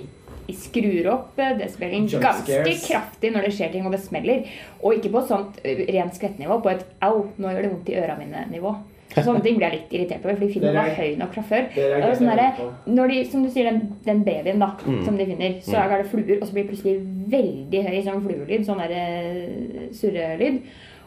de 0.46 0.54
skrur 0.54 1.08
opp 1.10 1.40
decibelen 1.60 2.08
Jump 2.10 2.24
ganske 2.24 2.74
kraftig 2.86 3.32
når 3.34 3.48
det 3.48 3.54
skjer 3.58 3.72
ting 3.74 3.86
og 3.88 3.96
det 3.96 4.02
smeller. 4.04 4.44
Og 4.84 5.00
ikke 5.00 5.12
på 5.16 5.24
et 5.24 5.32
sånt 5.32 5.62
eh, 5.66 5.86
rent 5.96 6.18
skvettnivå, 6.18 6.60
på 6.62 6.74
et 6.74 6.86
'au, 7.02 7.32
nå 7.38 7.54
gjør 7.54 7.66
det 7.66 7.72
vondt 7.72 7.90
i 7.90 7.98
øra 8.02 8.18
mine'-nivå. 8.20 8.76
Så 9.16 9.24
Sånne 9.24 9.42
ting 9.44 9.56
blir 9.58 9.70
jeg 9.72 9.80
litt 9.80 9.94
irritert 9.96 10.26
over, 10.26 10.36
fordi 10.36 10.54
filmen 10.54 10.76
var 10.76 10.90
høy 10.98 11.16
nok 11.18 11.34
fra 11.34 11.42
før. 11.42 11.68
er 11.78 12.00
jeg 12.02 12.18
sånn 12.18 12.28
derre- 12.32 12.56
på. 12.58 12.70
når 12.88 13.08
de, 13.14 13.26
som 13.32 13.44
du 13.44 13.50
sier, 13.50 13.64
den, 13.72 13.94
den 14.06 14.24
babyen 14.26 14.60
da, 14.60 14.72
Mm. 14.86 15.06
som 15.06 15.18
de 15.18 15.26
finner, 15.26 15.54
så 15.62 15.78
er 15.78 15.98
det 16.04 16.10
fluer, 16.12 16.38
og 16.42 16.48
så 16.48 16.54
blir 16.54 16.64
det 16.64 16.72
plutselig 16.72 16.98
veldig 17.32 17.84
høy 17.88 18.02
sånn 18.04 18.26
fluelyd, 18.26 18.66
sånn 18.66 18.78
der 18.84 18.92
eh, 18.92 19.88
surrelyd. 19.92 20.62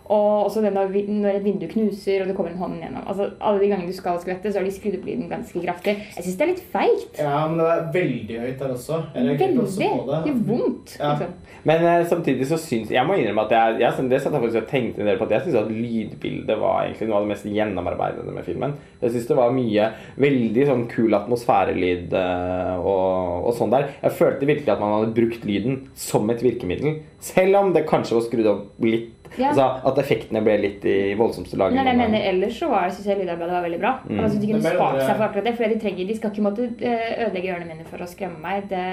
Og 0.09 0.47
også 0.47 0.63
det 0.65 0.73
når 0.73 0.95
et 1.35 1.45
vindu 1.45 1.67
knuser, 1.69 2.23
og 2.23 2.31
det 2.31 2.37
kommer 2.37 2.55
en 2.55 2.63
hånd 2.63 2.79
gjennom. 2.81 3.05
Altså, 3.05 3.29
alle 3.45 3.61
de 3.61 3.69
gangene 3.69 3.93
du 3.93 3.97
skal 3.97 4.17
skvette, 4.23 4.53
så 4.53 4.61
har 4.61 4.65
de 4.65 4.73
skrudd 4.73 4.97
opp 4.97 5.05
lyden 5.09 5.29
ganske 5.29 5.61
kraftig. 5.65 5.95
Jeg 6.17 6.25
syns 6.25 6.39
det 6.39 6.47
er 6.47 6.53
litt 6.55 6.63
feigt. 6.73 7.21
Ja, 7.21 7.43
men 7.51 7.61
det 7.61 7.69
er 7.75 7.85
veldig 7.99 8.39
høyt 8.45 8.63
der 8.63 8.73
også. 8.73 9.03
Veldig. 9.15 9.51
også 9.65 9.83
det. 9.83 9.91
Det 10.09 10.33
gjør 10.33 10.41
vondt. 10.49 10.95
Ja. 10.97 11.13
Liksom. 11.13 11.37
Men 11.69 11.85
uh, 11.85 12.07
samtidig 12.09 12.47
så 12.49 12.57
syns 12.61 12.93
Jeg 12.95 13.03
må 13.05 13.17
innrømme 13.19 13.43
at 13.49 13.53
jeg, 13.53 13.81
jeg, 13.83 14.07
det 14.09 14.21
satt 14.23 14.37
jeg 14.37 14.43
faktisk 14.45 14.61
og 14.63 14.71
tenkte 14.71 15.03
en 15.03 15.11
del 15.11 15.19
på 15.19 15.27
at 15.27 15.35
jeg 15.35 15.45
syns 15.47 15.59
at 15.61 15.73
lydbildet 15.75 16.61
var 16.61 16.87
egentlig 16.87 17.09
noe 17.11 17.19
av 17.19 17.27
det 17.27 17.33
mest 17.35 17.49
gjennomarbeidede 17.59 18.37
med 18.37 18.47
filmen. 18.47 18.75
Jeg 19.03 19.15
syns 19.15 19.29
det 19.29 19.39
var 19.39 19.55
mye 19.57 19.91
veldig 20.25 20.67
sånn 20.71 20.87
kul 20.93 21.19
atmosfærelyd 21.19 22.17
uh, 22.17 22.79
og, 22.79 23.51
og 23.51 23.53
sånn 23.59 23.75
der. 23.75 23.91
Jeg 24.07 24.17
følte 24.23 24.49
virkelig 24.49 24.73
at 24.73 24.83
man 24.83 24.97
hadde 24.97 25.15
brukt 25.19 25.45
lyden 25.49 25.83
som 25.99 26.33
et 26.33 26.45
virkemiddel. 26.47 27.03
Selv 27.21 27.61
om 27.61 27.75
det 27.75 27.85
kanskje 27.91 28.17
var 28.17 28.27
skrudd 28.29 28.53
opp 28.55 28.85
litt. 28.87 29.18
Ja. 29.37 29.51
Altså 29.51 29.67
At 29.91 30.01
effektene 30.03 30.43
ble 30.45 30.57
litt 30.63 30.85
i 30.89 30.99
voldsomste 31.19 31.59
laget. 31.61 31.79
Nei, 31.79 31.85
jeg 31.91 32.01
mener 32.01 32.27
ellers 32.31 32.57
så 32.61 32.71
var, 32.73 32.89
synes 32.93 33.11
jeg 33.11 33.21
lydarbeidet 33.21 33.57
var 33.57 33.67
veldig 33.67 33.81
bra. 33.83 33.93
Mm. 34.07 34.23
Synes 34.23 34.39
de 34.41 34.51
kunne 34.53 34.75
spart 34.75 35.01
seg 35.03 35.13
for 35.13 35.27
akkurat 35.29 35.49
det. 35.51 35.55
For 35.59 35.75
de, 35.75 35.79
trenger, 35.85 36.09
de 36.09 36.19
skal 36.19 36.35
ikke 36.35 36.47
måtte 36.47 36.69
eh, 36.79 37.15
ødelegge 37.27 37.55
ørene 37.55 37.71
mine 37.71 37.87
for 37.89 38.05
å 38.05 38.11
skremme 38.11 38.43
meg. 38.43 38.67
Det, 38.73 38.85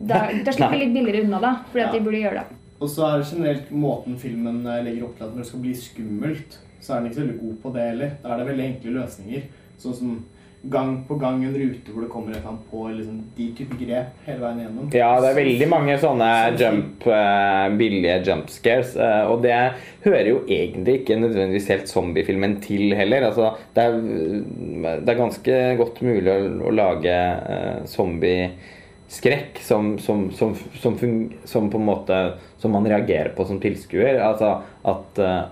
da, 0.00 0.24
da 0.46 0.56
slipper 0.56 0.76
vi 0.76 0.82
litt 0.84 0.96
billigere 0.96 1.24
unna, 1.26 1.40
da. 1.42 1.54
Fordi 1.70 1.86
at 1.86 1.96
de 1.96 2.04
burde 2.08 2.24
gjøre 2.24 2.42
det. 2.42 2.60
Og 2.82 2.90
så 2.90 3.06
er 3.06 3.20
det 3.20 3.30
generelt 3.30 3.72
måten 3.84 4.18
filmen 4.18 4.62
eh, 4.66 4.84
legger 4.88 5.06
opp 5.06 5.18
til 5.18 5.28
at 5.28 5.34
når 5.34 5.44
det 5.44 5.50
skal 5.52 5.64
bli 5.66 5.74
skummelt, 5.78 6.60
så 6.82 6.94
er 6.94 7.02
den 7.02 7.10
ikke 7.10 7.20
så 7.20 7.24
veldig 7.24 7.40
god 7.42 7.58
på 7.62 7.74
det 7.76 7.88
heller. 7.92 8.14
Da 8.22 8.32
er 8.32 8.40
det 8.40 8.48
veldig 8.50 8.68
enkle 8.68 8.94
løsninger. 8.96 9.50
Sånn 9.82 9.98
som 9.98 10.16
gang 10.62 11.04
på 11.08 11.16
gang 11.18 11.40
en 11.44 11.54
rute 11.54 11.90
hvor 11.90 12.04
det 12.04 12.10
kommer 12.12 12.30
et 12.30 12.38
eller 12.38 12.52
annet 12.52 12.66
på, 12.70 12.82
liksom 12.94 13.16
de 13.34 13.46
type 13.58 13.78
grep 13.80 14.26
hele 14.28 14.38
veien 14.44 14.60
gjennom. 14.62 14.90
Ja, 14.94 15.08
det 15.22 15.32
er 15.32 15.38
veldig 15.40 15.68
mange 15.70 15.96
sånne 15.98 16.28
Sånn- 16.32 16.60
jump, 16.60 17.06
uh, 17.10 17.66
billige 17.80 18.18
jump 18.28 18.52
scares. 18.52 18.92
Uh, 18.94 19.24
og 19.32 19.42
det 19.42 19.56
hører 20.04 20.28
jo 20.30 20.44
egentlig 20.46 21.00
ikke 21.00 21.18
nødvendigvis 21.18 21.70
helt 21.72 21.90
zombiefilmen 21.90 22.60
til 22.62 22.94
heller. 22.94 23.26
Altså, 23.32 23.56
det, 23.74 23.88
er, 23.88 25.00
det 25.02 25.10
er 25.10 25.18
ganske 25.18 25.58
godt 25.82 26.02
mulig 26.06 26.30
å, 26.30 26.38
å 26.70 26.74
lage 26.78 27.16
uh, 27.42 27.82
zombieskrekk 27.90 29.58
som, 29.66 29.96
som, 29.98 30.28
som, 30.30 30.54
som, 30.78 30.98
som 31.42 31.70
på 31.72 31.82
en 31.82 31.90
måte 31.90 32.22
Som 32.62 32.76
man 32.76 32.86
reagerer 32.86 33.32
på 33.34 33.42
som 33.48 33.58
tilskuer. 33.58 34.20
Altså 34.22 34.60
at, 34.86 35.18
uh, 35.18 35.42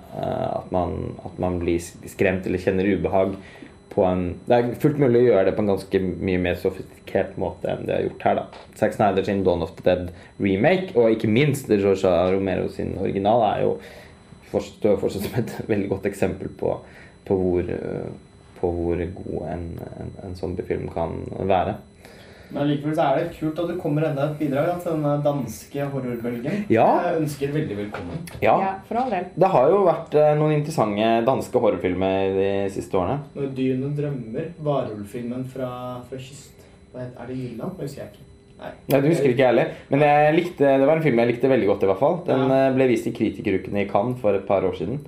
at, 0.54 0.70
man, 0.70 1.16
at 1.26 1.42
man 1.42 1.58
blir 1.58 1.82
skremt 1.82 2.46
eller 2.46 2.62
kjenner 2.62 2.86
ubehag 2.86 3.34
på 3.90 4.05
en 4.07 4.24
Det 4.46 4.57
er 4.57 4.74
fullt 4.83 5.00
mulig 5.03 5.24
å 5.24 5.29
gjøre 5.29 5.44
det 5.48 5.55
på 5.57 5.64
en 5.64 5.72
ganske 5.72 6.00
mye 6.00 6.40
mer 6.42 6.59
sofistikert 6.61 7.37
måte 7.40 7.72
enn 7.72 7.87
det 7.88 7.96
er 7.96 8.07
gjort 8.07 8.26
her. 8.29 8.38
da. 8.38 8.64
Zack 8.79 8.94
Snyder 8.94 9.26
sin 9.26 9.42
Dawn 9.46 9.64
of 9.66 9.74
the 9.79 9.87
Dead 9.87 10.12
remake, 10.38 10.94
og 10.94 11.16
ikke 11.16 11.31
minst 11.31 11.68
George 11.70 12.14
Romero 12.31 12.68
sin 12.70 12.96
original, 13.03 13.42
er 13.50 13.64
jo 13.66 13.76
fortsatt, 14.50 14.88
fortsatt 15.03 15.26
som 15.26 15.38
et 15.42 15.55
veldig 15.72 15.90
godt 15.90 16.11
eksempel 16.11 16.53
på, 16.61 16.76
på, 17.26 17.37
hvor, 17.37 17.74
øh, 17.76 18.11
på 18.61 18.72
hvor 18.79 19.05
god 19.22 19.48
en, 19.55 19.66
en, 20.00 20.12
en 20.26 20.37
zombiefilm 20.38 20.88
kan 20.94 21.24
være. 21.50 21.79
Men 22.52 22.66
likevel 22.70 22.94
så 22.98 23.04
er 23.06 23.18
det 23.20 23.36
kult 23.38 23.58
at 23.62 23.68
du 23.70 23.76
kommer 23.78 24.02
enda 24.08 24.24
et 24.30 24.38
bidrag 24.40 24.66
da, 24.66 24.76
til 24.82 24.96
den 25.02 25.22
danske 25.26 25.84
horrorbølgen. 25.92 26.64
Ja. 26.72 26.86
Jeg 27.06 27.20
ønsker 27.22 27.52
veldig 27.54 27.76
velkommen. 27.84 28.22
Ja, 28.42 28.56
Ja, 28.60 28.72
for 28.88 28.98
all 29.02 29.10
del. 29.10 29.28
det 29.38 29.50
har 29.52 29.68
jo 29.70 29.84
vært 29.86 30.16
eh, 30.18 30.32
noen 30.40 30.56
interessante 30.58 31.10
danske 31.28 31.62
horrorfilmer 31.62 32.34
de 32.34 32.48
siste 32.74 32.98
årene. 32.98 33.20
Når 33.36 33.52
dyrene 33.54 33.92
drømmer, 33.96 34.50
varulvfilmen 34.66 35.44
fra, 35.52 35.70
fra 36.08 36.18
kyst... 36.18 36.56
Hva 36.90 37.04
heter, 37.04 37.20
er 37.22 37.26
det 37.30 37.36
Jylland? 37.38 37.76
Det 37.78 37.86
husker 37.86 38.02
jeg 38.02 38.10
ikke. 38.10 38.26
Nei. 38.60 38.70
Nei, 38.90 38.98
du 39.00 39.06
husker 39.08 39.30
ikke 39.30 39.40
jeg 39.44 39.52
heller. 39.54 39.68
Men 39.88 40.02
jeg 40.04 40.34
likte, 40.36 40.72
det 40.82 40.88
var 40.90 40.98
en 40.98 41.04
film 41.06 41.20
jeg 41.22 41.30
likte 41.30 41.48
veldig 41.48 41.68
godt. 41.70 41.84
i 41.86 41.88
hvert 41.92 42.00
fall. 42.02 42.16
Den 42.26 42.42
Ja. 42.50 42.56
eh, 42.66 42.74
ble 42.74 42.88
vist 42.90 43.06
i 43.06 43.12
Kritikerukene 43.14 43.84
i 43.84 43.88
Cannes 43.88 44.18
for 44.20 44.34
et 44.36 44.44
par 44.48 44.66
år 44.66 44.74
siden. 44.76 44.98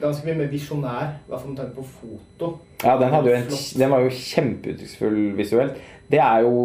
Ganske 0.00 0.26
mye 0.28 0.38
mer 0.42 0.48
visjonær, 0.52 1.12
i 1.16 1.30
hvert 1.30 1.40
fall 1.40 1.52
med 1.52 1.60
tanke 1.60 1.76
på 1.78 1.86
foto. 1.88 2.50
Ja, 2.82 2.96
den, 3.00 3.12
hadde 3.14 3.30
jo 3.30 3.36
en, 3.38 3.46
den 3.80 3.92
var 3.94 4.04
jo 4.04 4.10
kjempeuttrykksfull 4.12 5.20
visuelt. 5.38 5.78
Det 6.10 6.20
er 6.22 6.44
jo 6.44 6.58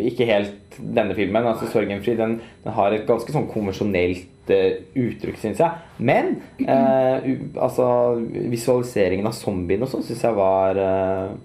ikke 0.00 0.28
helt 0.28 0.78
denne 0.78 1.16
filmen. 1.16 1.46
altså 1.46 1.68
Sorgenfri 1.72 2.14
den, 2.16 2.38
den 2.64 2.76
har 2.76 2.94
et 2.94 3.04
ganske 3.08 3.32
sånn 3.32 3.48
konvensjonelt 3.50 4.52
uh, 4.52 4.78
uttrykk, 4.96 5.40
syns 5.42 5.60
jeg. 5.60 5.82
Men 5.98 6.38
uh, 6.62 7.26
altså, 7.66 7.88
visualiseringen 8.54 9.28
av 9.28 9.36
zombiene 9.36 9.84
og 9.84 9.92
sånn 9.92 10.06
syns 10.06 10.24
jeg 10.24 10.38
var 10.38 10.80
uh, 10.80 11.36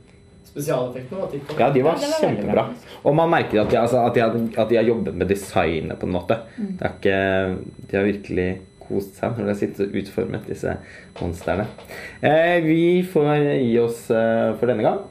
Spesialeffektene 0.51 1.21
var 1.21 1.29
tipp. 1.31 1.51
Ja, 1.55 1.69
de 1.71 1.83
var 1.85 1.95
Ja, 1.95 2.07
var 2.11 2.25
kjempebra. 2.25 2.63
Og 3.07 3.13
man 3.15 3.29
merker 3.31 3.61
at 3.61 3.71
de, 3.71 3.77
altså, 3.79 4.01
at, 4.03 4.17
de 4.17 4.23
har, 4.23 4.33
at 4.35 4.71
de 4.71 4.77
har 4.79 4.83
jobbet 4.83 5.15
med 5.15 5.31
designet, 5.31 5.95
på 5.99 6.09
en 6.09 6.15
måte. 6.17 6.41
Det 6.57 6.87
er 6.87 6.97
ikke, 6.97 7.21
de 7.87 7.97
har 7.97 8.09
virkelig 8.09 8.49
kost 8.91 9.17
seg 9.17 9.33
når 9.33 9.47
de 9.47 9.53
har 9.53 9.59
sittet 9.59 9.87
og 9.87 9.97
utformet 10.01 10.47
disse 10.49 10.75
monstrene. 11.19 11.65
Eh, 12.21 12.59
vi 12.65 13.01
får 13.07 13.31
gi 13.61 13.73
oss 13.81 14.05
eh, 14.13 14.51
for 14.59 14.71
denne 14.71 14.85
gang. 14.85 15.01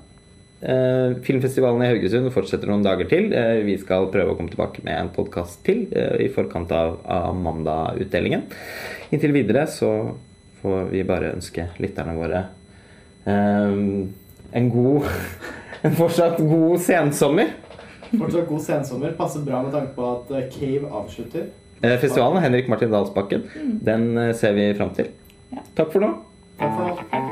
Eh, 0.61 1.17
filmfestivalen 1.25 1.85
i 1.85 1.91
Haugesund 1.91 2.31
fortsetter 2.35 2.71
noen 2.71 2.85
dager 2.85 3.09
til. 3.11 3.31
Vi 3.67 3.77
skal 3.81 4.11
prøve 4.13 4.35
å 4.35 4.39
komme 4.39 4.53
tilbake 4.53 4.85
med 4.87 4.99
en 4.99 5.13
podkast 5.15 5.63
til 5.67 5.87
i 5.91 6.29
forkant 6.33 6.73
av, 6.77 6.99
av 7.09 7.39
mandag-utdelingen. 7.39 8.45
Inntil 9.11 9.35
videre 9.37 9.67
så 9.71 9.95
får 10.61 10.91
vi 10.93 11.07
bare 11.09 11.33
ønske 11.37 11.71
lytterne 11.81 12.17
våre 12.19 12.45
en 13.31 14.69
god 14.73 15.09
En 15.81 15.95
fortsatt 15.97 16.37
god 16.45 16.75
sensommer. 16.85 17.55
Fortsatt 18.11 18.51
god 18.51 18.61
sensommer. 18.61 19.15
Passer 19.17 19.41
bra 19.47 19.63
med 19.65 19.73
tanke 19.73 19.95
på 19.97 20.09
at 20.11 20.51
Cave 20.53 20.91
avslutter. 20.93 21.47
Eh, 21.83 21.97
Festivalen 21.99 22.43
Henrik 22.43 22.69
Martin 22.69 22.91
Dalsbakken. 22.91 23.43
Den 23.83 24.19
eh, 24.19 24.35
ser 24.37 24.53
vi 24.53 24.75
fram 24.75 24.93
til. 24.97 25.13
Ja. 25.51 25.65
Takk 25.75 25.95
for 25.95 26.05
nå. 26.05 26.13
Takk 26.61 26.77
for 26.77 26.91
nå. 26.91 27.30